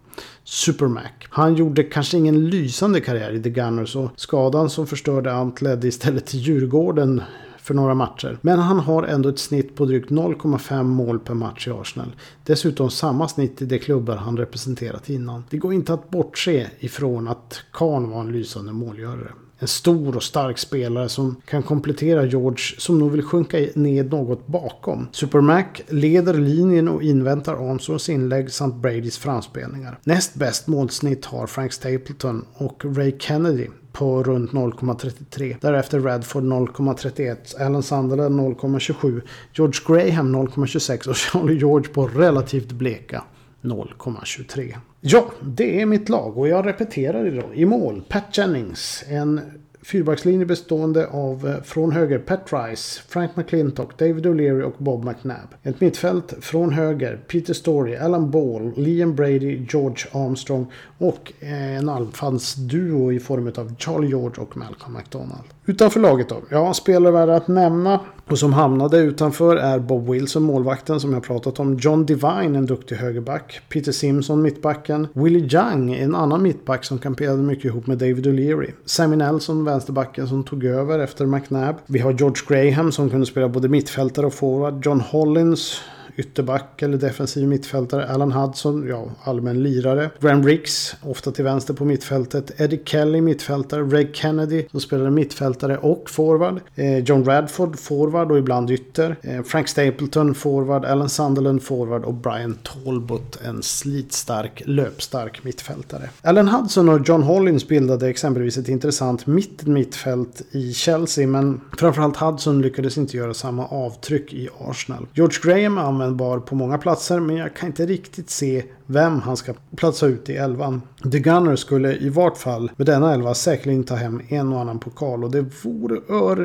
Supermac. 0.44 1.10
Han 1.30 1.54
gjorde 1.54 1.82
kanske 1.82 2.16
ingen 2.18 2.50
lysande 2.50 3.00
karriär 3.00 3.32
i 3.32 3.42
The 3.42 3.50
Gunners 3.50 3.96
och 3.96 4.10
skadan 4.16 4.70
som 4.70 4.86
förstörde 4.86 5.32
allt 5.32 5.62
ledde 5.62 5.88
istället 5.88 6.26
till 6.26 6.40
Djurgården 6.40 7.22
för 7.70 7.74
några 7.74 7.94
matcher. 7.94 8.38
Men 8.40 8.59
han 8.59 8.78
har 8.78 9.02
ändå 9.02 9.28
ett 9.28 9.38
snitt 9.38 9.76
på 9.76 9.85
drygt 9.85 10.11
0,5 10.11 10.83
mål 10.83 11.18
per 11.18 11.35
match 11.35 11.68
i 11.68 11.70
Arsenal. 11.70 12.16
Dessutom 12.44 12.90
samma 12.90 13.28
snitt 13.28 13.62
i 13.62 13.64
de 13.64 13.78
klubbar 13.78 14.16
han 14.16 14.37
representerat 14.37 15.11
innan. 15.11 15.44
Det 15.50 15.59
går 15.59 15.72
inte 15.72 15.94
att 15.94 16.11
bortse 16.11 16.66
ifrån 16.78 17.28
att 17.28 17.61
Kahn 17.72 18.11
var 18.11 18.20
en 18.20 18.33
lysande 18.33 18.72
målgörare. 18.72 19.33
En 19.59 19.68
stor 19.68 20.16
och 20.16 20.22
stark 20.22 20.59
spelare 20.59 21.09
som 21.09 21.37
kan 21.46 21.62
komplettera 21.62 22.26
George 22.26 22.74
som 22.78 22.98
nog 22.98 23.11
vill 23.11 23.22
sjunka 23.22 23.59
ned 23.74 24.11
något 24.11 24.46
bakom. 24.46 25.09
Supermac 25.12 25.66
leder 25.88 26.35
linjen 26.35 26.88
och 26.88 27.02
inväntar 27.02 27.70
Armstrongs 27.70 28.09
inlägg 28.09 28.52
samt 28.52 28.74
Bradys 28.74 29.18
framspelningar. 29.18 29.98
Näst 30.04 30.35
bäst 30.35 30.66
målsnitt 30.66 31.24
har 31.24 31.46
Frank 31.46 31.72
Stapleton 31.72 32.44
och 32.54 32.85
Ray 32.85 33.18
Kennedy 33.18 33.66
på 33.92 34.22
runt 34.22 34.53
0,33. 34.53 35.57
Därefter 35.61 36.00
Radford 36.00 36.42
0,31, 36.42 37.66
Alan 37.66 37.83
Sunderland 37.83 38.40
0,27, 38.40 39.22
George 39.53 39.81
Graham 39.87 40.37
0,26 40.37 41.09
och 41.09 41.16
Charlie 41.16 41.59
George 41.59 41.88
på 41.88 42.07
relativt 42.07 42.72
bleka 42.72 43.24
0,23. 43.62 44.74
Ja, 45.00 45.31
det 45.42 45.81
är 45.81 45.87
mitt 45.87 46.09
lag 46.09 46.38
och 46.38 46.48
jag 46.48 46.66
repeterar 46.66 47.26
idag. 47.26 47.50
I 47.55 47.64
mål, 47.64 48.03
Pat 48.09 48.38
Jennings. 48.38 49.05
En 49.09 49.40
fyrbackslinje 49.82 50.46
bestående 50.46 51.06
av 51.06 51.48
eh, 51.48 51.62
från 51.62 51.92
höger 51.92 52.18
Pat 52.18 52.52
Rice, 52.52 53.00
Frank 53.08 53.36
McClintock, 53.36 53.98
David 53.98 54.26
O'Leary 54.26 54.62
och 54.62 54.74
Bob 54.78 55.04
McNabb. 55.04 55.54
Ett 55.62 55.80
mittfält 55.80 56.34
från 56.40 56.72
höger 56.72 57.16
Peter 57.28 57.54
Story, 57.54 57.96
Alan 57.96 58.30
Ball, 58.30 58.72
Liam 58.76 59.14
Brady, 59.14 59.66
George 59.70 60.06
Armstrong 60.12 60.72
och 60.98 61.32
eh, 61.40 61.76
en 61.76 61.88
anfallsduo 61.88 63.12
i 63.12 63.20
form 63.20 63.52
av 63.56 63.76
Charlie 63.78 64.08
George 64.08 64.42
och 64.42 64.56
Malcolm 64.56 64.92
McDonald. 64.92 65.44
Utanför 65.66 66.00
laget 66.00 66.28
då? 66.28 66.36
Ja, 66.50 66.74
spelare 66.74 67.12
värda 67.12 67.36
att 67.36 67.48
nämna 67.48 68.00
och 68.30 68.38
som 68.38 68.52
hamnade 68.52 68.98
utanför 68.98 69.56
är 69.56 69.78
Bob 69.78 70.10
Wilson, 70.10 70.42
målvakten 70.42 71.00
som 71.00 71.12
jag 71.12 71.22
pratat 71.22 71.60
om. 71.60 71.76
John 71.76 72.06
Divine, 72.06 72.56
en 72.56 72.66
duktig 72.66 72.96
högerback. 72.96 73.60
Peter 73.68 73.92
Simpson, 73.92 74.42
mittbacken. 74.42 75.08
Willie 75.12 75.48
Young, 75.52 75.94
en 75.94 76.14
annan 76.14 76.42
mittback 76.42 76.84
som 76.84 76.98
kamperade 76.98 77.42
mycket 77.42 77.64
ihop 77.64 77.86
med 77.86 77.98
David 77.98 78.26
O'Leary. 78.26 78.72
Sammy 78.84 79.16
Nelson, 79.16 79.64
vänsterbacken 79.70 80.28
som 80.28 80.44
tog 80.44 80.64
över 80.64 80.98
efter 80.98 81.26
McNabb. 81.26 81.76
Vi 81.87 81.98
har 81.98 82.12
George 82.12 82.42
Graham 82.48 82.92
som 82.92 83.11
kunde 83.11 83.26
spela 83.26 83.48
både 83.48 83.68
mittfältare 83.68 84.26
och 84.26 84.35
forward. 84.35 84.87
John 84.87 85.00
Hollins, 85.00 85.80
ytterback 86.20 86.83
eller 86.83 86.98
defensiv 86.98 87.48
mittfältare. 87.48 88.09
Alan 88.09 88.33
Hudson, 88.33 88.87
ja, 88.88 89.04
allmän 89.24 89.62
lirare. 89.62 90.11
Graham 90.20 90.46
Ricks, 90.46 90.96
ofta 91.02 91.30
till 91.33 91.44
vänster 91.44 91.74
på 91.74 91.85
mittfältet. 91.85 92.61
Eddie 92.61 92.80
Kelly, 92.85 93.20
mittfältare. 93.20 93.83
Reg 93.83 94.16
Kennedy, 94.16 94.64
som 94.70 94.80
spelade 94.80 95.11
mittfältare 95.11 95.78
och 95.78 96.11
forward. 96.11 96.61
Eh, 96.74 96.98
John 96.98 97.24
Radford, 97.24 97.78
forward 97.78 98.30
och 98.30 98.38
ibland 98.38 98.70
ytter. 98.70 99.16
Eh, 99.22 99.42
Frank 99.42 99.68
Stapleton, 99.68 100.35
forward. 100.35 100.85
Alan 100.85 101.09
Sunderland, 101.09 101.62
forward. 101.62 102.04
Och 102.04 102.14
Brian 102.14 102.59
Talbot, 102.62 103.38
en 103.44 103.62
slitstark, 103.62 104.62
löpstark 104.66 105.44
mittfältare. 105.44 106.11
Alan 106.22 106.48
Hudson 106.48 106.88
och 106.88 107.09
John 107.09 107.22
Hollins 107.22 107.68
bildade 107.68 108.09
exempelvis 108.09 108.59
ett 108.59 108.68
intressant 108.68 109.26
mitt 109.26 109.66
mittfält 109.66 110.42
i 110.50 110.72
Chelsea, 110.72 111.26
men 111.26 111.61
framförallt 111.78 112.16
Hudson 112.16 112.62
lyckades 112.62 112.98
inte 112.98 113.16
göra 113.16 113.35
samma 113.35 113.66
avtryck 113.66 114.33
i 114.33 114.48
Arsenal. 114.59 115.06
George 115.14 115.38
Graham 115.42 115.78
använde 115.78 116.09
användbar 116.10 116.38
på 116.38 116.54
många 116.54 116.78
platser 116.78 117.20
men 117.20 117.36
jag 117.36 117.54
kan 117.54 117.66
inte 117.66 117.86
riktigt 117.86 118.30
se 118.30 118.64
vem 118.86 119.20
han 119.20 119.36
ska 119.36 119.54
platsa 119.76 120.06
ut 120.06 120.28
i 120.28 120.36
elvan. 120.36 120.82
The 121.12 121.18
Gunner 121.18 121.56
skulle 121.56 121.96
i 121.96 122.08
vart 122.08 122.38
fall 122.38 122.70
med 122.76 122.86
denna 122.86 123.14
elva 123.14 123.34
säkerligen 123.34 123.84
ta 123.84 123.94
hem 123.94 124.22
en 124.28 124.52
och 124.52 124.60
annan 124.60 124.78
pokal 124.78 125.24
och 125.24 125.30
det 125.30 125.44
vore 125.62 126.00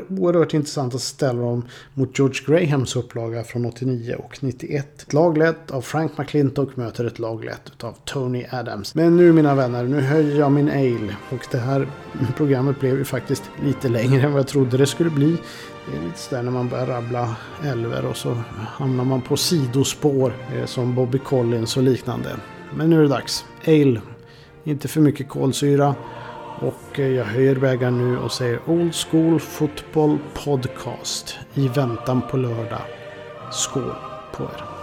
oerhört 0.10 0.54
intressant 0.54 0.95
att 0.95 1.01
ställa 1.01 1.41
dem 1.41 1.65
mot 1.93 2.19
George 2.19 2.41
Grahams 2.45 2.95
upplaga 2.95 3.43
från 3.43 3.65
89 3.65 4.15
och 4.19 4.43
91. 4.43 4.86
Ett 4.86 5.13
lag 5.13 5.38
lett 5.38 5.71
av 5.71 5.82
Frank 5.82 6.17
McClintock 6.17 6.75
möter 6.75 7.06
ett 7.06 7.19
lag 7.19 7.45
lett 7.45 7.84
av 7.84 7.95
Tony 8.06 8.45
Adams. 8.51 8.95
Men 8.95 9.17
nu 9.17 9.34
mina 9.34 9.56
vänner, 9.56 9.84
nu 9.84 10.01
höjer 10.01 10.39
jag 10.39 10.51
min 10.51 10.69
ale 10.69 11.15
och 11.30 11.47
det 11.51 11.58
här 11.58 11.88
programmet 12.38 12.80
blev 12.80 12.97
ju 12.97 13.04
faktiskt 13.04 13.43
lite 13.63 13.89
längre 13.89 14.21
än 14.21 14.32
vad 14.32 14.39
jag 14.39 14.47
trodde 14.47 14.78
det 14.78 14.86
skulle 14.86 15.10
bli. 15.10 15.38
Det 15.91 15.98
är 15.98 16.02
lite 16.02 16.17
sådär 16.17 16.43
när 16.43 16.52
man 16.52 16.69
börjar 16.69 16.86
rabbla 16.86 17.36
älver 17.63 18.06
och 18.06 18.17
så 18.17 18.38
hamnar 18.58 19.04
man 19.04 19.21
på 19.21 19.38
sidospår 19.38 20.34
eh, 20.56 20.65
som 20.65 20.95
Bobby 20.95 21.17
Collins 21.17 21.78
och 21.78 21.84
liknande. 21.84 22.30
Men 22.76 22.89
nu 22.89 22.98
är 22.98 23.02
det 23.02 23.08
dags. 23.08 23.45
Ale. 23.67 24.02
Inte 24.63 24.88
för 24.88 25.02
mycket 25.02 25.30
kolsyra. 25.30 25.95
Och 26.62 27.00
eh, 27.00 27.08
jag 27.08 27.26
höjer 27.26 27.56
vägen 27.56 27.98
nu 27.98 28.17
och 28.17 28.32
säger 28.32 28.60
Old 28.69 28.95
School 28.95 29.39
Football 29.39 30.17
Podcast 30.45 31.36
i 31.54 31.67
väntan 31.67 32.21
på 32.32 32.38
lördag. 32.38 32.82
Skål 33.52 33.93
på 34.34 34.43
er! 34.43 34.75